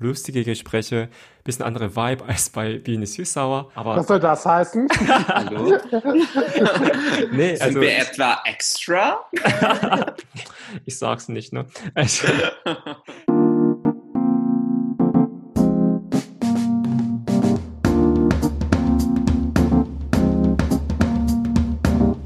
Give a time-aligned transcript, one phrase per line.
[0.00, 1.08] lustige Gespräche,
[1.44, 3.70] bisschen andere Vibe als bei Biene Süßsauer.
[3.74, 4.88] Aber Was soll das heißen?
[5.28, 5.64] Hallo?
[7.32, 9.20] nee, Sind also wir etwa extra?
[10.86, 11.66] ich sag's nicht, ne?
[11.94, 12.28] Also,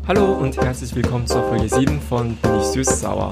[0.07, 3.31] Hallo und herzlich willkommen zur Folge 7 von Bin ich süß-sauer.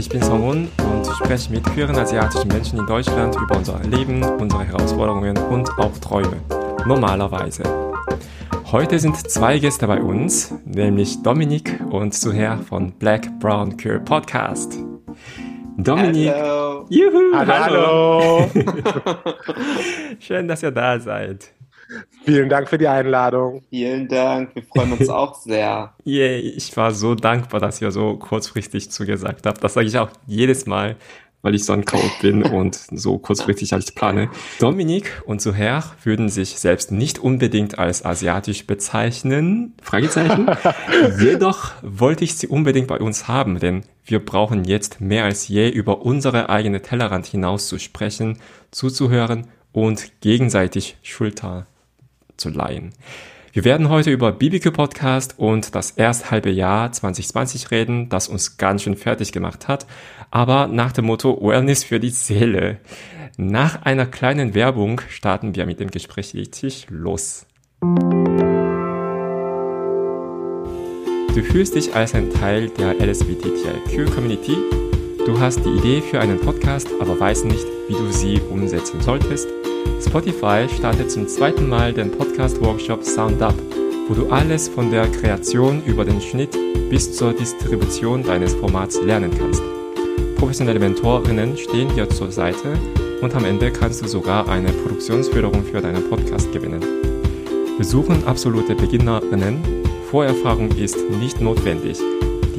[0.00, 4.64] Ich bin Songun und spreche mit queeren asiatischen Menschen in Deutschland über unser Leben, unsere
[4.64, 6.38] Herausforderungen und auch Träume.
[6.86, 7.64] Normalerweise.
[8.72, 14.78] Heute sind zwei Gäste bei uns, nämlich Dominik und Suher von Black Brown Queer Podcast.
[15.76, 16.86] Dominik, Hallo.
[16.88, 18.50] juhu, Hallo, hallo.
[20.18, 21.52] Schön, dass ihr da seid.
[22.24, 23.62] Vielen Dank für die Einladung.
[23.70, 25.94] Vielen Dank, wir freuen uns auch sehr.
[26.04, 29.62] Yay, ich war so dankbar, dass ihr so kurzfristig zugesagt habt.
[29.64, 30.96] Das sage ich auch jedes Mal,
[31.42, 34.28] weil ich so ein Chaot bin und so kurzfristig als plane.
[34.58, 40.48] Dominik und Suher würden sich selbst nicht unbedingt als asiatisch bezeichnen, Fragezeichen.
[41.20, 45.68] Jedoch wollte ich sie unbedingt bei uns haben, denn wir brauchen jetzt mehr als je
[45.68, 48.38] über unsere eigene Tellerrand hinaus zu sprechen,
[48.70, 51.66] zuzuhören und gegenseitig Schulter
[52.40, 52.92] zu leihen.
[53.52, 58.56] Wir werden heute über BBQ Podcast und das erst halbe Jahr 2020 reden, das uns
[58.58, 59.86] ganz schön fertig gemacht hat,
[60.30, 62.78] aber nach dem Motto Wellness für die Seele.
[63.36, 67.46] Nach einer kleinen Werbung starten wir mit dem Gespräch richtig los.
[71.34, 74.56] Du fühlst dich als ein Teil der LSBTTIQ Community.
[75.26, 79.48] Du hast die Idee für einen Podcast, aber weißt nicht, wie du sie umsetzen solltest.
[80.00, 83.54] Spotify startet zum zweiten Mal den Podcast-Workshop Sound Up,
[84.08, 86.56] wo du alles von der Kreation über den Schnitt
[86.88, 89.62] bis zur Distribution deines Formats lernen kannst.
[90.36, 92.78] Professionelle Mentorinnen stehen dir zur Seite
[93.20, 96.80] und am Ende kannst du sogar eine Produktionsförderung für deinen Podcast gewinnen.
[97.76, 99.62] Wir suchen absolute Beginnerinnen.
[100.10, 101.98] Vorerfahrung ist nicht notwendig.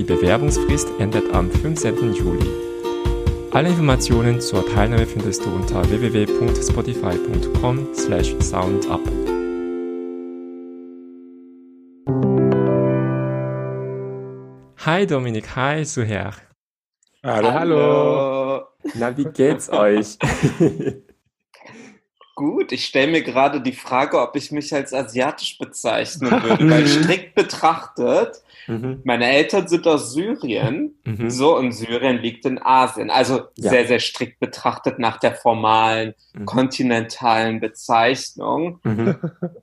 [0.01, 2.15] Die Bewerbungsfrist endet am 15.
[2.15, 2.49] Juli.
[3.51, 8.99] Alle Informationen zur Teilnahme findest du unter www.spotify.com slash soundup.
[14.83, 16.33] Hi Dominik, hi Suher.
[17.23, 18.61] Hallo, hallo.
[18.95, 20.17] Na, wie geht's euch?
[22.41, 26.87] Gut, ich stelle mir gerade die Frage, ob ich mich als asiatisch bezeichnen würde, weil
[26.87, 33.09] strikt betrachtet, Mhm, meine Eltern sind aus Syrien, mhm, so und Syrien liegt in Asien.
[33.11, 33.69] Also Ja.
[33.71, 36.45] sehr, sehr strikt betrachtet nach der formalen Mhm.
[36.45, 39.15] kontinentalen Bezeichnung mhm.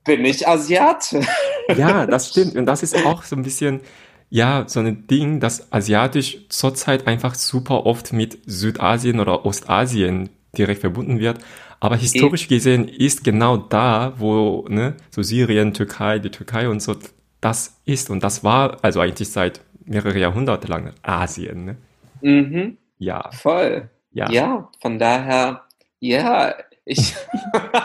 [0.05, 1.21] bin ich Asiate.
[1.75, 2.55] Ja, das stimmt.
[2.55, 3.81] Und das ist auch so ein bisschen,
[4.29, 10.81] ja, so ein Ding, das asiatisch zurzeit einfach super oft mit Südasien oder Ostasien direkt
[10.81, 11.39] verbunden wird.
[11.79, 16.95] Aber historisch gesehen ist genau da, wo, ne, so Syrien, Türkei, die Türkei und so,
[17.41, 18.09] das ist.
[18.09, 21.77] Und das war also eigentlich seit mehrere Jahrhunderte lang Asien, ne?
[22.21, 23.89] Mhm, Ja, voll.
[24.11, 24.29] ja.
[24.29, 25.63] Ja, von daher,
[25.99, 26.53] ja,
[26.83, 27.13] ich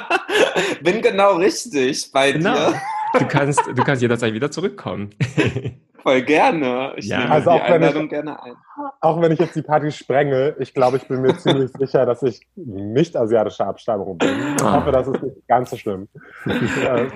[0.82, 2.55] bin genau richtig bei Genau.
[2.55, 2.81] dir.
[3.19, 5.11] Du kannst, du kannst jederzeit wieder zurückkommen.
[6.04, 6.92] Voll gerne.
[6.97, 7.19] Ich Ja.
[7.19, 8.53] nehme Also die auch wenn ich- Einladung gerne ein.
[9.00, 12.22] Auch wenn ich jetzt die Party sprenge, ich glaube, ich bin mir ziemlich sicher, dass
[12.22, 14.28] ich nicht asiatischer Abstammung bin.
[14.59, 16.06] Ich hoffe, das ist nicht ganz so schlimm.
[16.47, 17.06] Äh,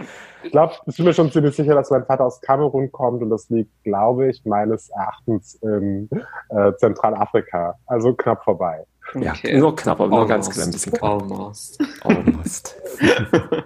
[0.44, 3.28] ich glaube, ich bin mir schon ziemlich sicher, dass mein Vater aus Kamerun kommt und
[3.31, 6.09] das liegt, glaube ich, meines Erachtens in
[6.50, 7.75] äh, Zentralafrika.
[7.87, 8.84] Also knapp vorbei.
[9.14, 9.58] Ja, Okay.
[9.58, 11.22] nur knapp, aber nur ganz klein, ein bisschen knapp.
[11.22, 11.78] Almost.
[12.02, 12.76] Almost.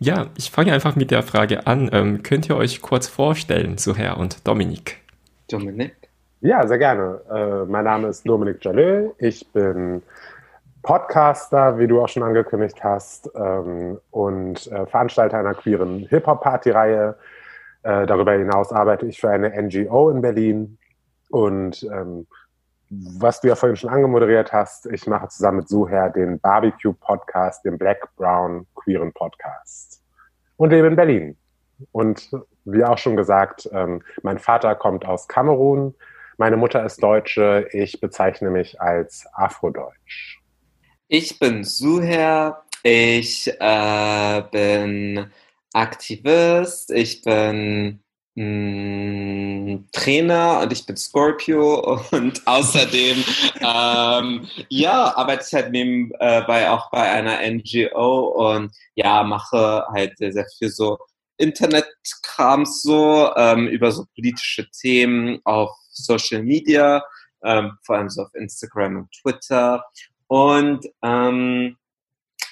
[0.00, 1.88] Ja, ich fange einfach mit der Frage an.
[1.92, 4.98] Ähm, könnt ihr euch kurz vorstellen, Suher und Dominik?
[5.48, 5.94] Dominik?
[6.40, 7.20] Ja, sehr gerne.
[7.30, 9.12] Äh, mein Name ist Dominik Jalil.
[9.18, 10.02] Ich bin
[10.82, 17.16] Podcaster, wie du auch schon angekündigt hast, ähm, und äh, Veranstalter einer queeren Hip-Hop-Party-Reihe.
[17.84, 20.76] Äh, darüber hinaus arbeite ich für eine NGO in Berlin.
[21.30, 22.26] Und ähm,
[23.18, 27.78] was du ja vorhin schon angemoderiert hast, ich mache zusammen mit Suher den Barbecue-Podcast, den
[27.78, 30.02] Black Brown Queeren Podcast.
[30.56, 31.36] Und lebe in Berlin.
[31.92, 32.30] Und
[32.64, 35.94] wie auch schon gesagt, ähm, mein Vater kommt aus Kamerun,
[36.36, 40.40] meine Mutter ist Deutsche, ich bezeichne mich als Afrodeutsch.
[41.08, 42.62] Ich bin Suher.
[42.82, 45.30] Ich äh, bin
[45.72, 46.90] Aktivist.
[46.90, 48.00] Ich bin
[48.34, 53.24] mh, Trainer und ich bin Scorpio und außerdem
[53.60, 60.32] ähm, ja arbeite ich halt nebenbei auch bei einer NGO und ja mache halt sehr
[60.32, 60.98] sehr viel so
[61.36, 67.04] Internetkrams so ähm, über so politische Themen auf Social Media,
[67.42, 69.84] ähm, vor allem so auf Instagram und Twitter
[70.26, 71.76] Und ähm,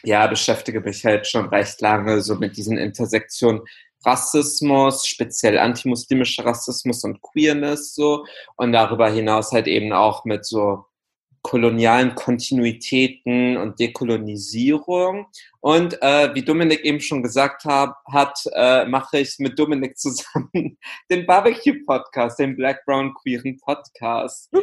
[0.05, 3.63] ja, beschäftige mich halt schon recht lange so mit diesen Intersektionen
[4.05, 8.25] Rassismus, speziell antimuslimischer Rassismus und Queerness so.
[8.57, 10.85] Und darüber hinaus halt eben auch mit so
[11.43, 15.27] kolonialen Kontinuitäten und Dekolonisierung.
[15.61, 20.79] Und äh, wie Dominik eben schon gesagt hab, hat, äh, mache ich mit Dominik zusammen
[21.11, 24.51] den Barbecue-Podcast, den Black Brown Queeren Podcast.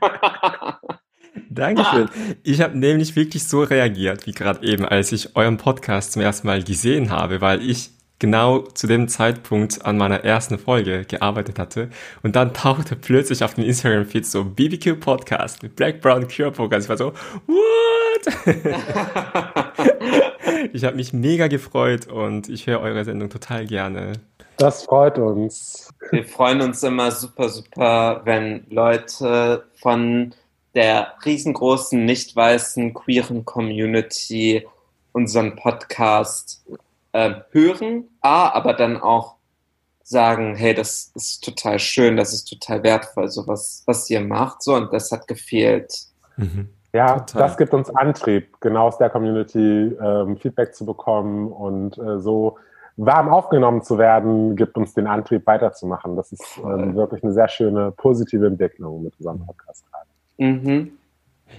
[1.50, 2.08] Dankeschön.
[2.42, 6.46] Ich habe nämlich wirklich so reagiert, wie gerade eben, als ich euren Podcast zum ersten
[6.46, 11.88] Mal gesehen habe, weil ich genau zu dem Zeitpunkt an meiner ersten Folge gearbeitet hatte.
[12.22, 16.86] Und dann tauchte plötzlich auf dem Instagram-Feed so BBQ Podcast mit Black Brown Cure Podcast.
[16.86, 17.12] Ich war so,
[17.46, 18.44] what?
[20.72, 24.14] ich habe mich mega gefreut und ich höre eure Sendung total gerne.
[24.56, 25.90] Das freut uns.
[26.10, 30.34] Wir freuen uns immer super, super, wenn Leute von
[30.78, 34.64] der riesengroßen, nicht weißen, queeren Community
[35.10, 36.64] unseren Podcast
[37.10, 39.34] äh, hören, A, aber dann auch
[40.04, 44.62] sagen, hey, das ist total schön, das ist total wertvoll, so was, was ihr macht,
[44.62, 45.92] so, und das hat gefehlt.
[46.36, 46.68] Mhm.
[46.92, 47.48] Ja, total.
[47.48, 52.56] das gibt uns Antrieb, genau aus der Community ähm, Feedback zu bekommen und äh, so
[52.96, 56.14] warm aufgenommen zu werden, gibt uns den Antrieb weiterzumachen.
[56.14, 60.06] Das ist ähm, wirklich eine sehr schöne, positive Entwicklung mit unserem Podcast gerade.
[60.38, 60.98] Mhm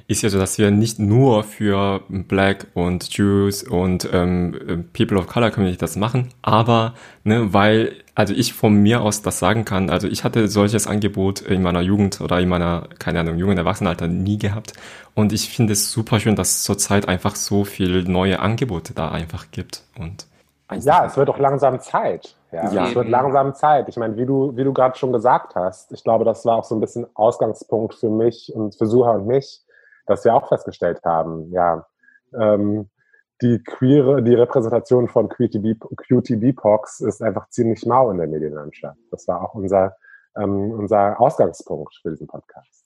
[0.07, 5.27] ist ja so, dass wir nicht nur für Black und Jews und ähm, People of
[5.27, 6.93] Color Community das machen, aber
[7.23, 11.41] ne, weil, also ich von mir aus das sagen kann, also ich hatte solches Angebot
[11.41, 14.73] in meiner Jugend oder in meiner, keine Ahnung, jungen Erwachsenenalter nie gehabt
[15.15, 19.11] und ich finde es super schön, dass es zurzeit einfach so viel neue Angebote da
[19.11, 20.25] einfach gibt und
[20.71, 22.35] ja, es wird auch langsam Zeit.
[22.51, 22.87] Ja, ja.
[22.87, 23.87] es wird langsam Zeit.
[23.89, 26.63] Ich meine, wie du, wie du gerade schon gesagt hast, ich glaube, das war auch
[26.63, 29.61] so ein bisschen Ausgangspunkt für mich und für Suha und mich,
[30.07, 31.85] dass wir auch festgestellt haben, ja,
[32.33, 32.89] ähm,
[33.41, 38.99] die queere, die Repräsentation von QTB-Pox ist einfach ziemlich mau in der Medienlandschaft.
[39.11, 39.95] Das war auch unser,
[40.35, 42.83] ähm, unser Ausgangspunkt für diesen Podcast.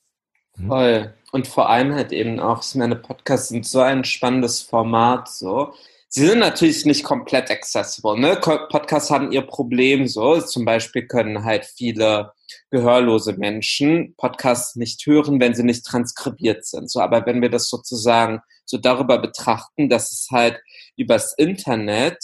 [0.57, 0.67] Mhm.
[0.67, 1.13] Voll.
[1.31, 5.73] Und vor allem halt eben auch, ich meine, Podcasts sind so ein spannendes Format, so.
[6.15, 8.35] Sie sind natürlich nicht komplett accessible, ne?
[8.35, 10.39] Podcasts haben ihr Problem, so.
[10.41, 12.33] Zum Beispiel können halt viele
[12.69, 16.91] gehörlose Menschen Podcasts nicht hören, wenn sie nicht transkribiert sind.
[16.91, 20.61] So, aber wenn wir das sozusagen so darüber betrachten, dass es halt
[20.97, 22.19] übers Internet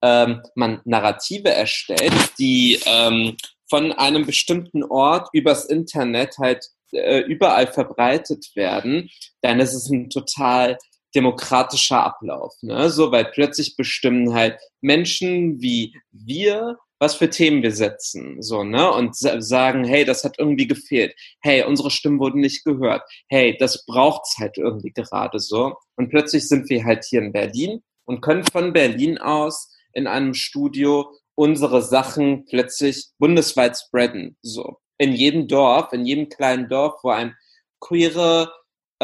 [0.00, 3.36] ähm, man Narrative erstellt, die ähm,
[3.68, 9.10] von einem bestimmten Ort übers Internet halt äh, überall verbreitet werden,
[9.42, 10.78] dann ist es ein total
[11.14, 12.90] demokratischer Ablauf, ne?
[12.90, 18.90] So, weil plötzlich bestimmen halt Menschen wie wir was für Themen wir setzen, so, ne?
[18.90, 21.14] Und sagen, hey, das hat irgendwie gefehlt.
[21.40, 23.02] Hey, unsere Stimmen wurden nicht gehört.
[23.28, 25.74] Hey, das braucht's halt irgendwie gerade so.
[25.96, 30.34] Und plötzlich sind wir halt hier in Berlin und können von Berlin aus in einem
[30.34, 34.78] Studio unsere Sachen plötzlich bundesweit spreaden, so.
[34.96, 37.34] In jedem Dorf, in jedem kleinen Dorf, wo ein
[37.80, 38.52] queere,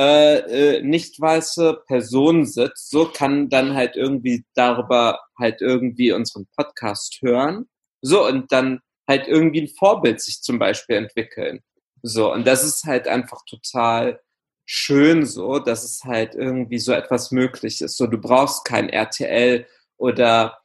[0.01, 6.47] äh, äh, nicht weiße Person sitzt, so kann dann halt irgendwie darüber halt irgendwie unseren
[6.57, 7.67] Podcast hören
[8.03, 11.61] so, und dann halt irgendwie ein Vorbild sich zum Beispiel entwickeln.
[12.03, 14.21] So, und das ist halt einfach total
[14.65, 17.97] schön so, dass es halt irgendwie so etwas möglich ist.
[17.97, 19.67] So, du brauchst kein RTL
[19.99, 20.59] oder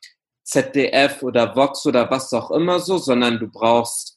[0.44, 4.15] ZDF oder Vox oder was auch immer so, sondern du brauchst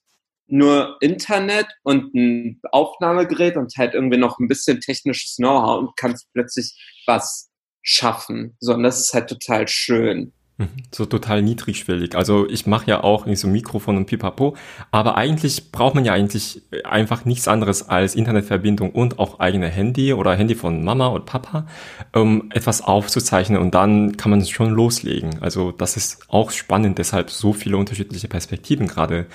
[0.49, 6.28] nur Internet und ein Aufnahmegerät und halt irgendwie noch ein bisschen technisches Know-how und kannst
[6.33, 6.75] plötzlich
[7.07, 7.50] was
[7.83, 8.57] schaffen.
[8.61, 10.33] So, und das ist halt total schön.
[10.59, 10.71] Mhm.
[10.93, 12.17] So total niedrigschwellig.
[12.17, 14.57] Also ich mache ja auch nicht so Mikrofon und Pipapo,
[14.90, 20.12] aber eigentlich braucht man ja eigentlich einfach nichts anderes als Internetverbindung und auch eigene Handy
[20.12, 21.69] oder Handy von Mama und Papa,
[22.12, 25.38] um etwas aufzuzeichnen und dann kann man schon loslegen.
[25.40, 29.26] Also das ist auch spannend, deshalb so viele unterschiedliche Perspektiven gerade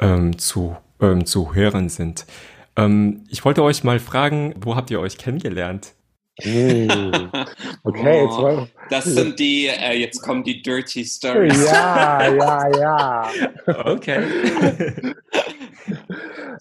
[0.00, 2.26] ähm, zu, ähm, zu hören sind.
[2.76, 5.94] Ähm, ich wollte euch mal fragen, wo habt ihr euch kennengelernt?
[6.44, 6.88] Mm.
[7.82, 11.64] Okay, oh, jetzt Das sind die, äh, jetzt kommen die Dirty Stories.
[11.64, 13.30] Ja, ja, ja.
[13.84, 14.22] Okay.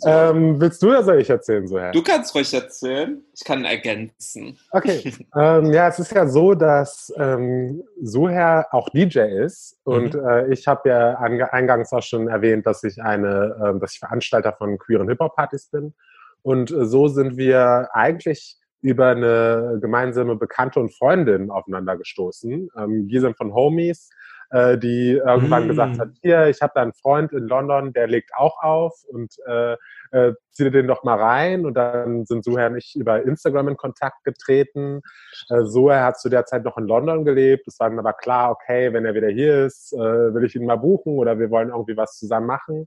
[0.05, 1.91] ähm, willst du oder soll ich erzählen, so Herr?
[1.91, 3.21] Du kannst ruhig erzählen.
[3.33, 4.57] Ich kann ergänzen.
[4.71, 5.13] Okay.
[5.35, 9.77] ähm, ja, es ist ja so, dass ähm, Suher auch DJ ist.
[9.83, 10.27] Und mhm.
[10.27, 14.53] äh, ich habe ja eingangs auch schon erwähnt, dass ich eine, äh, dass ich Veranstalter
[14.53, 15.93] von queeren Hip-Hop-Partys bin.
[16.41, 22.69] Und äh, so sind wir eigentlich über eine gemeinsame Bekannte und Freundin aufeinander gestoßen.
[22.77, 24.09] Ähm, wir sind von Homies,
[24.51, 25.69] äh, die irgendwann mm.
[25.69, 29.35] gesagt hat, hier, ich habe da einen Freund in London, der legt auch auf und
[29.47, 29.73] äh,
[30.11, 31.65] äh, zieh dir den doch mal rein.
[31.65, 35.01] Und dann sind Suher und ich über Instagram in Kontakt getreten.
[35.49, 37.67] Äh, Suher hat zu der Zeit noch in London gelebt.
[37.67, 40.65] Es war dann aber klar, okay, wenn er wieder hier ist, äh, will ich ihn
[40.65, 42.85] mal buchen oder wir wollen irgendwie was zusammen machen.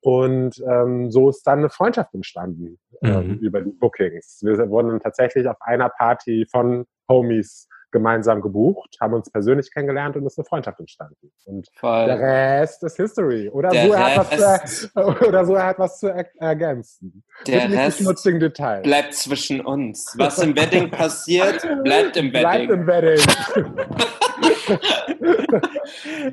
[0.00, 3.34] Und ähm, so ist dann eine Freundschaft entstanden ähm, mhm.
[3.38, 4.40] über die Bookings.
[4.42, 10.16] Wir wurden dann tatsächlich auf einer Party von Homies gemeinsam gebucht, haben uns persönlich kennengelernt
[10.16, 11.30] und ist eine Freundschaft entstanden.
[11.44, 12.06] Und Voll.
[12.06, 13.48] der Rest ist History.
[13.48, 14.88] Oder der so, er hat was zu,
[15.28, 17.22] oder so er hat was zu er ergänzen.
[17.46, 18.82] Der Mit Rest Detail.
[18.82, 20.12] bleibt zwischen uns.
[20.18, 22.66] Was im Wedding passiert, bleibt im Wedding.
[22.66, 23.24] Bleibt im Wedding.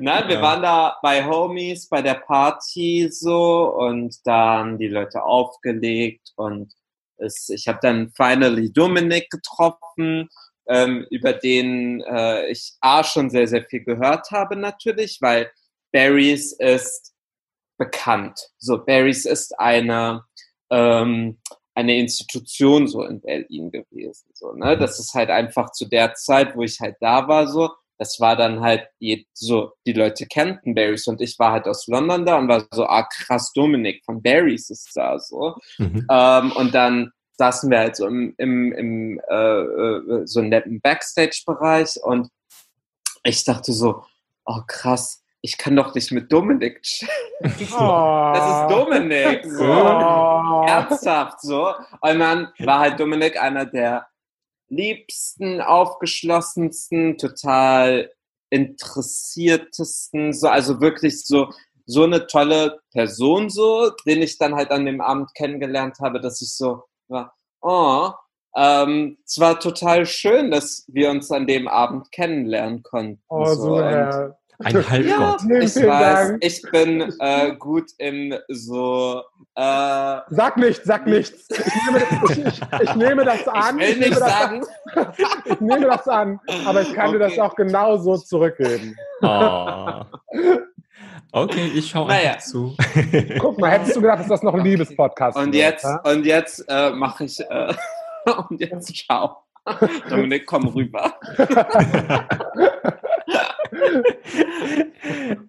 [0.00, 6.32] Nein, wir waren da bei Homies bei der Party so und dann die Leute aufgelegt
[6.34, 6.72] und
[7.18, 10.28] es, ich habe dann finally Dominik getroffen
[10.72, 15.50] ähm, über den äh, ich A schon sehr, sehr viel gehört habe natürlich, weil
[15.92, 17.12] Barry's ist
[17.78, 18.40] bekannt.
[18.58, 20.24] So, Barry's ist eine,
[20.70, 21.38] ähm,
[21.74, 24.30] eine Institution so in Berlin gewesen.
[24.34, 24.78] So, ne?
[24.78, 28.36] Das ist halt einfach zu der Zeit, wo ich halt da war, so, das war
[28.36, 32.38] dann halt die, so, die Leute kannten Barry's und ich war halt aus London da
[32.38, 35.56] und war so, ah krass, Dominik von Barry's ist da so.
[35.78, 36.06] Mhm.
[36.10, 41.96] Ähm, und dann saßen wir halt so im, im, im äh, äh, so netten Backstage-Bereich
[42.02, 42.28] und
[43.24, 44.04] ich dachte so,
[44.44, 46.80] oh krass, ich kann doch nicht mit Dominik
[47.42, 47.42] oh.
[48.34, 49.44] Das ist Dominik.
[49.44, 49.64] So.
[50.54, 50.64] Oh.
[50.66, 51.74] Ernsthaft so.
[52.00, 54.06] Und dann war halt Dominik einer der
[54.68, 58.10] liebsten, aufgeschlossensten, total
[58.50, 61.52] interessiertesten, so, also wirklich so,
[61.86, 66.42] so eine tolle Person, so, den ich dann halt an dem Abend kennengelernt habe, dass
[66.42, 68.10] ich so, war, oh,
[68.56, 73.22] ähm, es war total schön, dass wir uns an dem Abend kennenlernen konnten.
[73.28, 74.34] Oh, so, so ja.
[74.64, 75.42] Ein Halbgott.
[75.48, 76.44] Ja, ich weiß, Dank.
[76.44, 79.22] ich bin äh, gut im so.
[79.56, 81.48] Äh, sag nichts, sag nichts.
[81.50, 83.80] Ich nehme, ich, ich nehme das an.
[83.80, 84.64] Ich will nicht sagen.
[84.94, 85.06] Das,
[85.46, 87.18] ich nehme das an, aber ich kann okay.
[87.18, 88.96] dir das auch genau so zurückgeben.
[89.22, 90.02] Oh.
[91.32, 92.32] Okay, ich schaue naja.
[92.32, 92.76] einfach zu.
[93.38, 95.96] Guck mal, hättest du gedacht, dass das noch ein Liebespodcast Und jetzt, ja?
[96.02, 97.74] und jetzt äh, mache ich, äh,
[98.48, 99.42] und jetzt schau.
[100.10, 101.14] Dominik, komm rüber.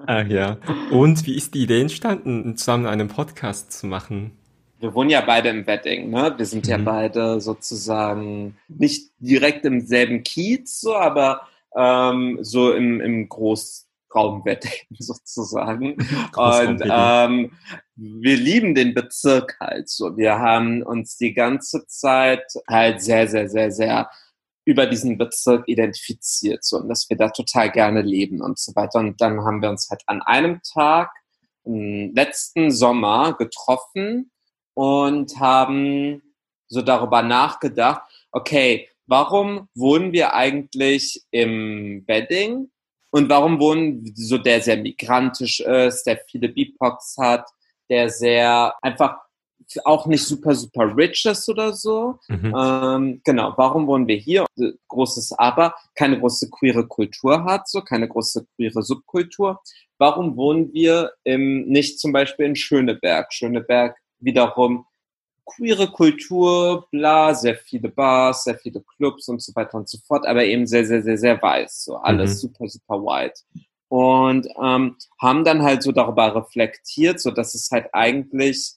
[0.05, 0.57] Ach ja.
[0.91, 4.37] Und wie ist die Idee entstanden, zusammen einen Podcast zu machen?
[4.79, 6.33] Wir wohnen ja beide im Wedding, ne?
[6.35, 6.71] Wir sind mhm.
[6.71, 11.41] ja beide sozusagen nicht direkt im selben Kiez, so, aber
[11.75, 15.95] ähm, so im, im Groß Raumwedding sozusagen.
[16.35, 17.51] Und ähm,
[17.95, 20.17] wir lieben den Bezirk halt so.
[20.17, 24.09] Wir haben uns die ganze Zeit halt sehr, sehr, sehr, sehr
[24.65, 28.99] über diesen Bezirk identifiziert so, und dass wir da total gerne leben und so weiter.
[28.99, 31.11] Und dann haben wir uns halt an einem Tag
[31.65, 34.31] letzten Sommer getroffen
[34.73, 36.21] und haben
[36.67, 38.01] so darüber nachgedacht,
[38.31, 42.69] okay, warum wohnen wir eigentlich im Wedding
[43.13, 47.45] und warum wohnen so der sehr migrantisch ist, der viele BIPOX hat,
[47.87, 49.17] der sehr einfach
[49.85, 52.17] auch nicht super, super rich ist oder so.
[52.27, 52.55] Mhm.
[52.57, 54.47] Ähm, genau, warum wohnen wir hier?
[54.87, 59.61] Großes Aber, keine große queere Kultur hat, so keine große queere Subkultur.
[59.99, 63.31] Warum wohnen wir im, nicht zum Beispiel in Schöneberg?
[63.31, 64.87] Schöneberg wiederum
[65.45, 70.25] queere Kultur, bla, sehr viele Bars, sehr viele Clubs und so weiter und so fort,
[70.25, 72.47] aber eben sehr, sehr, sehr, sehr weiß, so alles mhm.
[72.47, 73.41] super, super white.
[73.89, 78.73] Und ähm, haben dann halt so darüber reflektiert, so dass es halt eigentlich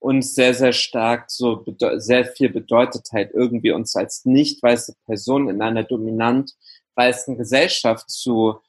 [0.00, 1.64] uns sehr, sehr stark so
[1.96, 6.52] sehr viel bedeutet halt irgendwie uns als nicht weiße Person in einer dominant
[6.94, 8.60] weißen Gesellschaft zu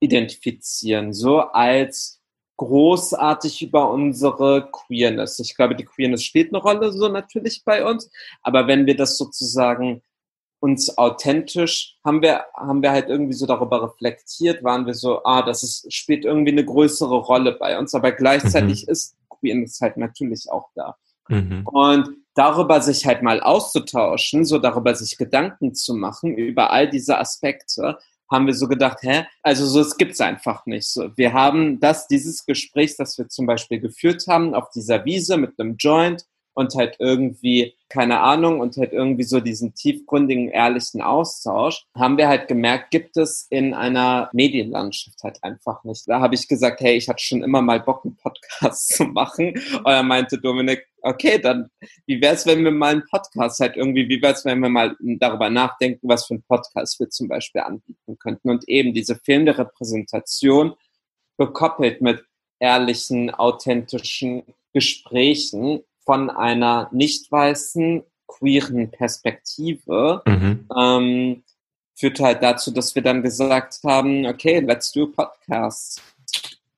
[0.00, 2.17] identifizieren, so als
[2.58, 5.38] großartig über unsere Queerness.
[5.38, 8.10] Ich glaube, die Queerness spielt eine Rolle so natürlich bei uns,
[8.42, 10.02] aber wenn wir das sozusagen
[10.60, 15.42] uns authentisch haben wir haben wir halt irgendwie so darüber reflektiert, waren wir so, ah,
[15.42, 18.92] das ist spielt irgendwie eine größere Rolle bei uns, aber gleichzeitig mhm.
[18.92, 20.96] ist Queerness halt natürlich auch da.
[21.28, 21.64] Mhm.
[21.64, 27.18] Und darüber sich halt mal auszutauschen, so darüber sich Gedanken zu machen über all diese
[27.18, 27.98] Aspekte,
[28.30, 29.26] haben wir so gedacht, hä?
[29.42, 30.86] Also so, es gibt's einfach nicht.
[30.88, 35.36] So, wir haben das, dieses Gespräch, das wir zum Beispiel geführt haben auf dieser Wiese
[35.36, 36.24] mit einem Joint
[36.58, 42.26] und halt irgendwie, keine Ahnung, und halt irgendwie so diesen tiefgründigen, ehrlichen Austausch, haben wir
[42.26, 46.08] halt gemerkt, gibt es in einer Medienlandschaft halt einfach nicht.
[46.08, 49.50] Da habe ich gesagt, hey, ich hatte schon immer mal Bock, einen Podcast zu machen.
[49.50, 51.70] Und er meinte Dominik, okay, dann
[52.06, 54.68] wie wäre es, wenn wir mal einen Podcast halt irgendwie, wie wäre es, wenn wir
[54.68, 58.50] mal darüber nachdenken, was für einen Podcast wir zum Beispiel anbieten könnten.
[58.50, 60.74] Und eben diese fehlende Repräsentation
[61.38, 62.24] gekoppelt mit
[62.58, 70.66] ehrlichen, authentischen Gesprächen von einer nicht weißen, queeren Perspektive mhm.
[70.74, 71.42] ähm,
[71.94, 76.00] führt halt dazu, dass wir dann gesagt haben, okay, let's do Podcasts.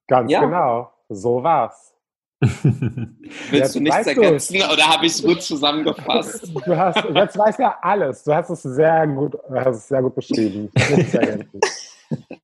[0.08, 0.40] Ganz ja.
[0.40, 1.94] genau, so war's.
[2.40, 4.72] Willst jetzt du nichts ergänzen du's.
[4.72, 6.50] oder habe ich es gut zusammengefasst?
[6.64, 8.24] Du hast, jetzt weißt du ja alles.
[8.24, 10.72] Du hast es sehr gut, hast es sehr gut beschrieben.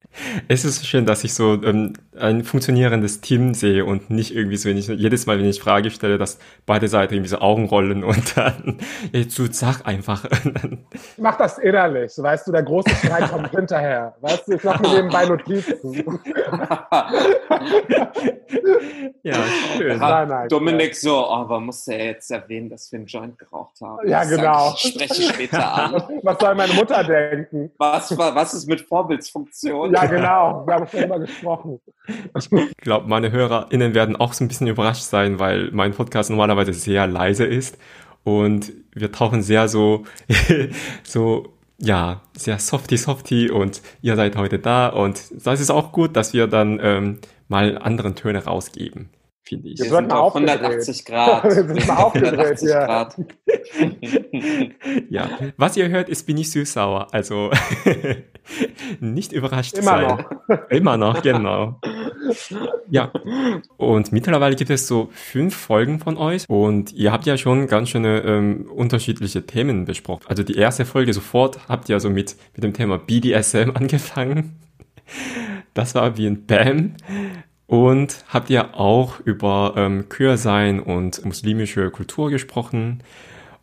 [0.49, 4.69] Es ist schön, dass ich so ähm, ein funktionierendes Team sehe und nicht irgendwie so,
[4.69, 8.05] wenn ich jedes Mal, wenn ich Frage stelle, dass beide Seiten irgendwie so Augen rollen
[8.05, 8.79] und dann,
[9.13, 10.25] jetzt du sag einfach.
[11.17, 14.15] Mach das innerlich, weißt du, der große Streit kommt hinterher.
[14.21, 15.95] Weißt du, ich mach mir nebenbei Notizen.
[19.23, 19.35] ja,
[19.77, 19.99] schön.
[19.99, 20.95] Nein, nein, Dominik ja.
[20.95, 24.09] so, oh, aber muss er jetzt erwähnen, dass wir einen Joint geraucht haben?
[24.09, 24.75] Ja, genau.
[24.75, 26.03] Ich spreche später an.
[26.23, 27.71] Was soll meine Mutter denken?
[27.79, 29.93] Was, was ist mit Vorbildsfunktion?
[29.93, 30.67] Ja, genau.
[30.67, 31.81] Wir haben schon immer gesprochen.
[32.37, 36.73] Ich glaube, meine HörerInnen werden auch so ein bisschen überrascht sein, weil mein Podcast normalerweise
[36.73, 37.79] sehr leise ist
[38.25, 40.05] und wir tauchen sehr so,
[41.03, 46.17] so, ja, sehr softy softy und ihr seid heute da und das ist auch gut,
[46.17, 49.11] dass wir dann ähm, mal anderen Töne rausgeben
[49.47, 49.79] finde ich.
[49.79, 51.45] Wir, wir sind auf 180 Grad.
[51.45, 52.87] wir sind mal aufgedreht, ja.
[52.87, 53.17] Grad.
[55.09, 55.31] ja.
[55.57, 57.09] Was ihr hört, ist bin ich süß-sauer.
[57.13, 57.51] Also
[59.01, 60.27] nicht überrascht Immer sein.
[60.49, 60.59] noch.
[60.71, 61.81] Immer noch, genau.
[62.91, 63.13] ja.
[63.77, 67.91] Und mittlerweile gibt es so fünf Folgen von euch und ihr habt ja schon ganz
[67.91, 70.25] schöne ähm, unterschiedliche Themen besprochen.
[70.27, 74.57] Also die erste Folge sofort habt ihr so mit, mit dem Thema BDSM angefangen.
[75.75, 76.95] Das war wie ein Bam.
[77.67, 83.03] Und habt ihr auch über ähm, Queersein und muslimische Kultur gesprochen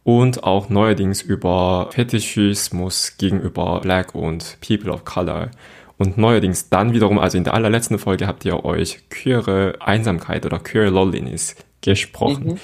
[0.03, 5.51] und auch neuerdings über Fetischismus gegenüber Black und People of Color.
[5.97, 10.59] Und neuerdings dann wiederum, also in der allerletzten Folge habt ihr euch queere Einsamkeit oder
[10.59, 12.45] queer Loneliness gesprochen.
[12.45, 12.59] Mhm.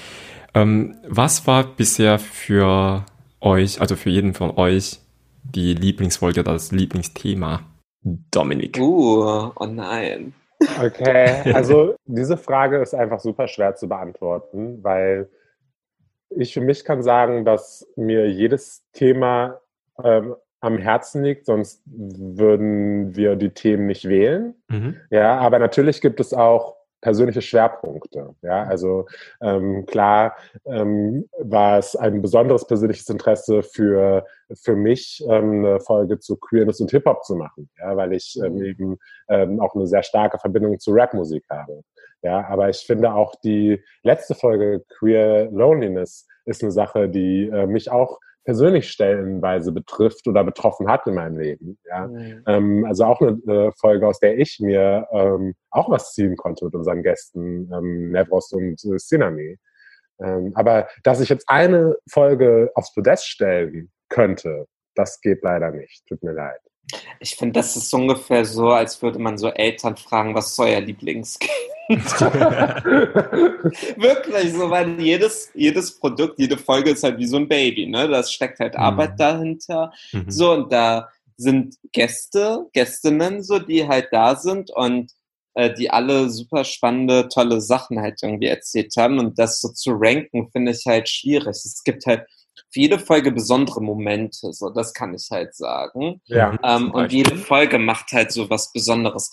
[0.52, 3.06] Ähm, was war bisher für
[3.40, 4.98] euch, also für jeden von euch,
[5.42, 7.62] die Lieblingsfolge, das Lieblingsthema?
[8.02, 8.78] Dominik.
[8.78, 10.34] Uh, oh nein.
[10.82, 15.28] Okay, also diese Frage ist einfach super schwer zu beantworten, weil
[16.30, 19.60] ich für mich kann sagen, dass mir jedes Thema
[20.02, 24.54] ähm, am Herzen liegt, sonst würden wir die Themen nicht wählen.
[24.68, 24.96] Mhm.
[25.10, 28.34] Ja, aber natürlich gibt es auch persönliche Schwerpunkte.
[28.42, 29.06] Ja, also
[29.40, 30.36] ähm, klar
[30.66, 36.80] ähm, war es ein besonderes persönliches Interesse für für mich ähm, eine Folge zu Queerness
[36.80, 38.64] und Hip Hop zu machen, ja, weil ich ähm, mhm.
[38.64, 41.82] eben ähm, auch eine sehr starke Verbindung zu Rapmusik habe.
[42.22, 47.66] Ja, aber ich finde auch die letzte Folge Queer Loneliness ist eine Sache, die äh,
[47.66, 51.78] mich auch persönlich stellenweise betrifft oder betroffen hat in meinem Leben.
[51.88, 52.06] Ja?
[52.06, 52.42] Mhm.
[52.46, 56.64] Ähm, also auch eine, eine, Folge, aus der ich mir ähm, auch was ziehen konnte
[56.64, 59.58] mit unseren Gästen, ähm, Nevros und äh, Sinami.
[60.22, 66.06] Ähm, aber dass ich jetzt eine Folge aufs Podest stellen könnte, das geht leider nicht.
[66.06, 66.60] Tut mir leid.
[67.20, 70.80] Ich finde, das ist ungefähr so, als würde man so Eltern fragen, was ist euer
[70.80, 71.50] Lieblingskind?
[73.96, 78.08] Wirklich so, weil jedes, jedes Produkt, jede Folge ist halt wie so ein Baby, ne?
[78.08, 78.80] Das steckt halt mhm.
[78.80, 79.92] Arbeit dahinter.
[80.12, 80.30] Mhm.
[80.30, 85.10] So, und da sind Gäste, Gästinnen, so, die halt da sind und
[85.54, 89.18] äh, die alle super spannende, tolle Sachen halt irgendwie erzählt haben.
[89.18, 91.48] Und das so zu ranken, finde ich halt schwierig.
[91.48, 92.24] Es gibt halt
[92.70, 96.20] für jede Folge besondere Momente, so das kann ich halt sagen.
[96.26, 99.30] Ja, ähm, und jede Folge macht halt so was Besonderes.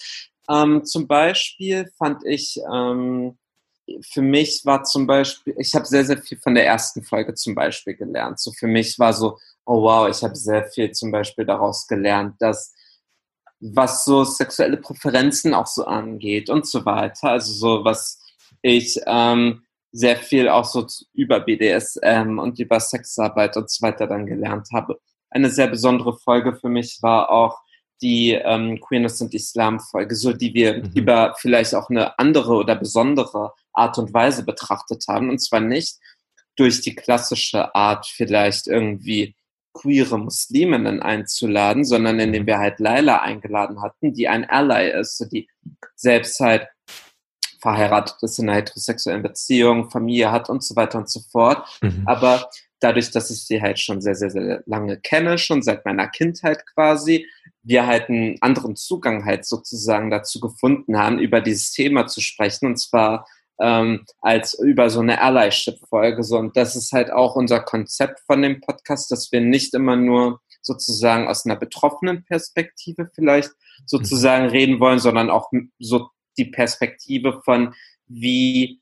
[0.50, 3.38] Ähm, zum Beispiel fand ich, ähm,
[4.02, 7.56] für mich war zum Beispiel, ich habe sehr, sehr viel von der ersten Folge zum
[7.56, 8.40] Beispiel gelernt.
[8.40, 12.36] So für mich war so, oh wow, ich habe sehr viel zum Beispiel daraus gelernt,
[12.40, 12.74] dass
[13.60, 17.32] was so sexuelle Präferenzen auch so angeht und so weiter.
[17.32, 18.20] Also so was
[18.62, 24.26] ich ähm, sehr viel auch so über BDSM und über Sexarbeit und so weiter dann
[24.26, 25.00] gelernt habe.
[25.30, 27.62] Eine sehr besondere Folge für mich war auch
[28.02, 30.92] die ähm, Queerness und Islam-Folge, so die wir mhm.
[30.94, 35.30] über vielleicht auch eine andere oder besondere Art und Weise betrachtet haben.
[35.30, 35.98] Und zwar nicht
[36.56, 39.36] durch die klassische Art, vielleicht irgendwie
[39.74, 45.48] queere Musliminnen einzuladen, sondern indem wir halt Laila eingeladen hatten, die ein Ally ist, die
[45.96, 46.68] selbst halt
[47.62, 51.68] verheiratet ist in einer heterosexuellen Beziehung, Familie hat und so weiter und so fort.
[51.82, 52.04] Mhm.
[52.06, 56.08] Aber dadurch, dass ich sie halt schon sehr, sehr, sehr lange kenne, schon seit meiner
[56.08, 57.28] Kindheit quasi,
[57.68, 62.68] wir halt einen anderen Zugang halt sozusagen dazu gefunden haben, über dieses Thema zu sprechen.
[62.68, 63.28] Und zwar
[63.60, 66.24] ähm, als über so eine Allyship-Folge.
[66.24, 69.96] So, und das ist halt auch unser Konzept von dem Podcast, dass wir nicht immer
[69.96, 73.52] nur sozusagen aus einer betroffenen Perspektive vielleicht
[73.86, 74.52] sozusagen mhm.
[74.52, 77.74] reden wollen, sondern auch so die Perspektive von,
[78.06, 78.82] wie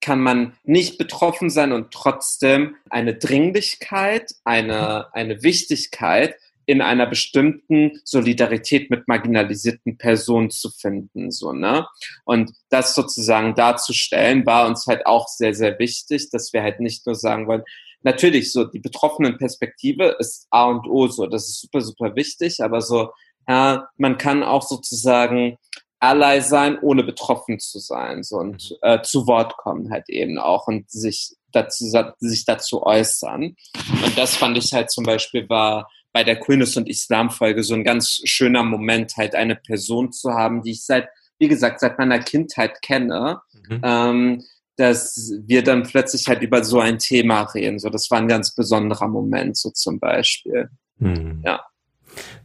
[0.00, 7.92] kann man nicht betroffen sein und trotzdem eine Dringlichkeit, eine, eine Wichtigkeit in einer bestimmten
[8.04, 11.86] Solidarität mit marginalisierten Personen zu finden, so, ne?
[12.24, 17.06] Und das sozusagen darzustellen, war uns halt auch sehr, sehr wichtig, dass wir halt nicht
[17.06, 17.62] nur sagen wollen,
[18.02, 22.62] natürlich so, die betroffenen Perspektive ist A und O, so, das ist super, super wichtig,
[22.62, 23.10] aber so,
[23.48, 25.58] ja, man kann auch sozusagen
[26.00, 30.66] Ally sein, ohne betroffen zu sein, so, und äh, zu Wort kommen halt eben auch
[30.66, 31.86] und sich dazu,
[32.18, 33.56] sich dazu äußern.
[34.04, 37.84] Und das fand ich halt zum Beispiel war bei der Queerness und Islam-Folge so ein
[37.84, 42.20] ganz schöner Moment, halt eine Person zu haben, die ich seit, wie gesagt, seit meiner
[42.20, 43.80] Kindheit kenne, mhm.
[43.82, 44.42] ähm,
[44.76, 47.78] dass wir dann plötzlich halt über so ein Thema reden.
[47.78, 50.70] So, das war ein ganz besonderer Moment, so zum Beispiel.
[50.96, 51.42] Mhm.
[51.44, 51.60] Ja.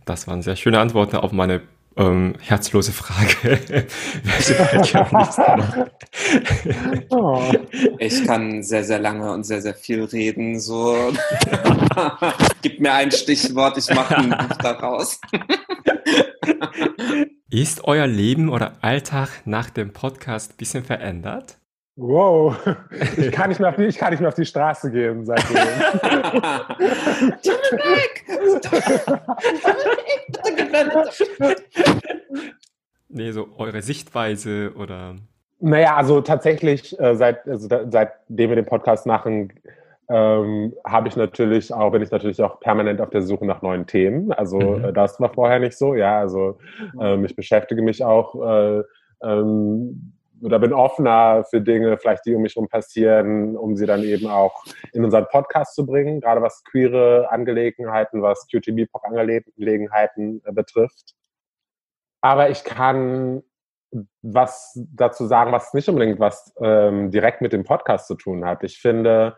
[0.03, 1.61] Das waren sehr schöne Antworten auf meine
[1.97, 3.59] ähm, herzlose Frage.
[7.09, 7.41] oh.
[7.99, 10.59] Ich kann sehr, sehr lange und sehr, sehr viel reden.
[10.59, 11.11] So.
[12.61, 15.19] Gib mir ein Stichwort, ich mache ein Buch daraus.
[17.49, 21.57] Ist euer Leben oder Alltag nach dem Podcast ein bisschen verändert?
[21.97, 22.55] Wow,
[23.17, 25.57] ich kann nicht mehr auf die, ich kann nicht mehr auf die Straße gehen seitdem.
[27.43, 28.25] Dominik!
[33.09, 35.15] nee, so eure Sichtweise oder.
[35.59, 39.53] Naja, also tatsächlich, äh, seit, also da, seitdem wir den Podcast machen,
[40.09, 43.85] ähm, habe ich natürlich auch, bin ich natürlich auch permanent auf der Suche nach neuen
[43.85, 44.31] Themen.
[44.31, 44.85] Also mhm.
[44.85, 46.19] äh, das war vorher nicht so, ja.
[46.19, 46.57] Also
[46.99, 48.83] ähm, ich beschäftige mich auch äh,
[49.23, 54.03] ähm, oder bin offener für Dinge, vielleicht die um mich herum passieren, um sie dann
[54.03, 61.13] eben auch in unseren Podcast zu bringen, gerade was queere Angelegenheiten, was QTB-Pop-Angelegenheiten äh, betrifft.
[62.21, 63.43] Aber ich kann
[64.21, 68.63] was dazu sagen, was nicht unbedingt was ähm, direkt mit dem Podcast zu tun hat.
[68.63, 69.37] Ich finde,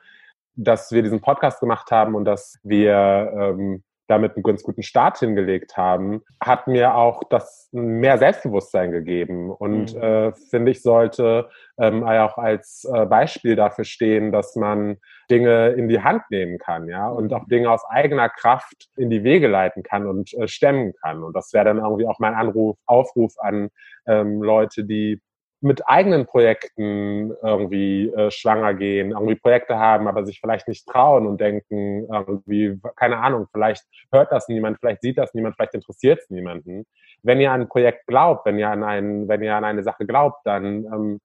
[0.56, 5.20] dass wir diesen Podcast gemacht haben und dass wir ähm, damit einen ganz guten Start
[5.20, 10.02] hingelegt haben, hat mir auch das mehr Selbstbewusstsein gegeben und mhm.
[10.02, 14.98] äh, finde ich sollte ähm, auch als äh, Beispiel dafür stehen, dass man
[15.32, 19.24] Dinge in die Hand nehmen kann, ja, und auch Dinge aus eigener Kraft in die
[19.24, 21.24] Wege leiten kann und äh, stemmen kann.
[21.24, 23.70] Und das wäre dann irgendwie auch mein Anruf, Aufruf an
[24.06, 25.22] ähm, Leute, die
[25.64, 31.26] mit eigenen Projekten irgendwie äh, schwanger gehen, irgendwie Projekte haben, aber sich vielleicht nicht trauen
[31.26, 36.20] und denken, irgendwie, keine Ahnung, vielleicht hört das niemand, vielleicht sieht das niemand, vielleicht interessiert
[36.20, 36.86] es niemanden.
[37.22, 40.06] Wenn ihr an ein Projekt glaubt, wenn ihr an ein, wenn ihr an eine Sache
[40.06, 41.22] glaubt, dann ähm,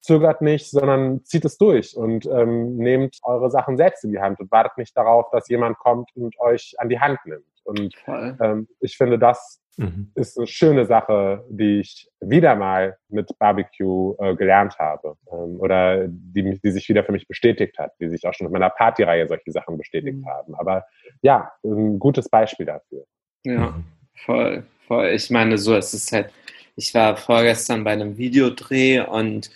[0.00, 4.40] zögert nicht, sondern zieht es durch und ähm, nehmt eure Sachen selbst in die Hand
[4.40, 7.44] und wartet nicht darauf, dass jemand kommt und euch an die Hand nimmt.
[7.68, 7.94] Und
[8.40, 10.10] ähm, ich finde, das mhm.
[10.14, 16.06] ist eine schöne Sache, die ich wieder mal mit Barbecue äh, gelernt habe ähm, oder
[16.08, 19.28] die, die sich wieder für mich bestätigt hat, die sich auch schon in meiner Partyreihe
[19.28, 20.26] solche Sachen bestätigt mhm.
[20.26, 20.54] haben.
[20.54, 20.86] Aber
[21.20, 23.04] ja, ein gutes Beispiel dafür.
[23.44, 23.78] Ja,
[24.24, 25.08] voll, voll.
[25.08, 26.32] Ich meine, so es ist halt,
[26.74, 29.50] ich war vorgestern bei einem Videodreh und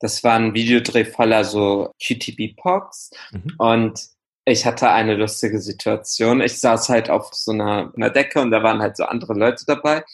[0.00, 3.54] das war ein Videodreh voller so GTB-Pox mhm.
[3.56, 4.13] und
[4.44, 6.40] ich hatte eine lustige Situation.
[6.40, 9.64] Ich saß halt auf so einer, einer Decke und da waren halt so andere Leute
[9.66, 10.04] dabei.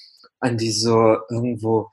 [0.41, 1.91] Und die so irgendwo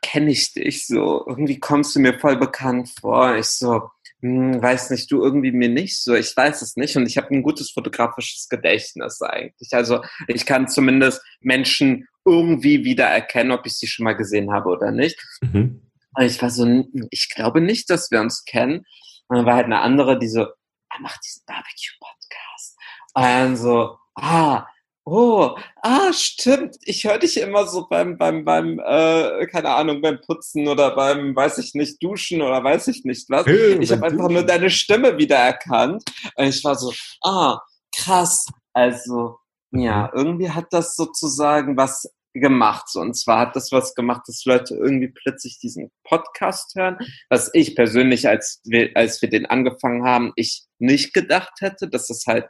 [0.00, 1.24] kenne ich dich so.
[1.26, 3.34] Irgendwie kommst du mir voll bekannt vor.
[3.36, 3.88] Ich so,
[4.20, 6.14] hm, weiß nicht, du irgendwie mir nicht so.
[6.14, 6.96] Ich weiß es nicht.
[6.96, 9.72] Und ich habe ein gutes fotografisches Gedächtnis eigentlich.
[9.72, 14.92] Also ich kann zumindest Menschen irgendwie wiedererkennen, ob ich sie schon mal gesehen habe oder
[14.92, 15.20] nicht.
[15.42, 15.82] Mhm.
[16.16, 18.86] Und ich war so, ich glaube nicht, dass wir uns kennen.
[19.26, 20.46] Und dann war halt eine andere, die so,
[20.94, 22.76] er macht diesen Barbecue-Podcast.
[23.14, 24.66] Und dann so, ah,
[25.04, 26.76] oh, ah, stimmt.
[26.82, 31.34] Ich höre dich immer so beim, beim, beim, äh, keine Ahnung, beim Putzen oder beim,
[31.34, 33.46] weiß ich nicht, Duschen oder weiß ich nicht was.
[33.46, 36.02] Hey, ich habe einfach nur deine Stimme wiedererkannt.
[36.36, 37.60] Und ich war so, ah,
[37.94, 38.46] krass.
[38.72, 39.38] Also,
[39.70, 42.88] ja, irgendwie hat das sozusagen was gemacht.
[42.88, 46.98] So, und zwar hat das was gemacht, dass Leute irgendwie plötzlich diesen Podcast hören,
[47.30, 52.08] was ich persönlich, als wir, als wir den angefangen haben, ich nicht gedacht hätte, dass
[52.08, 52.46] das halt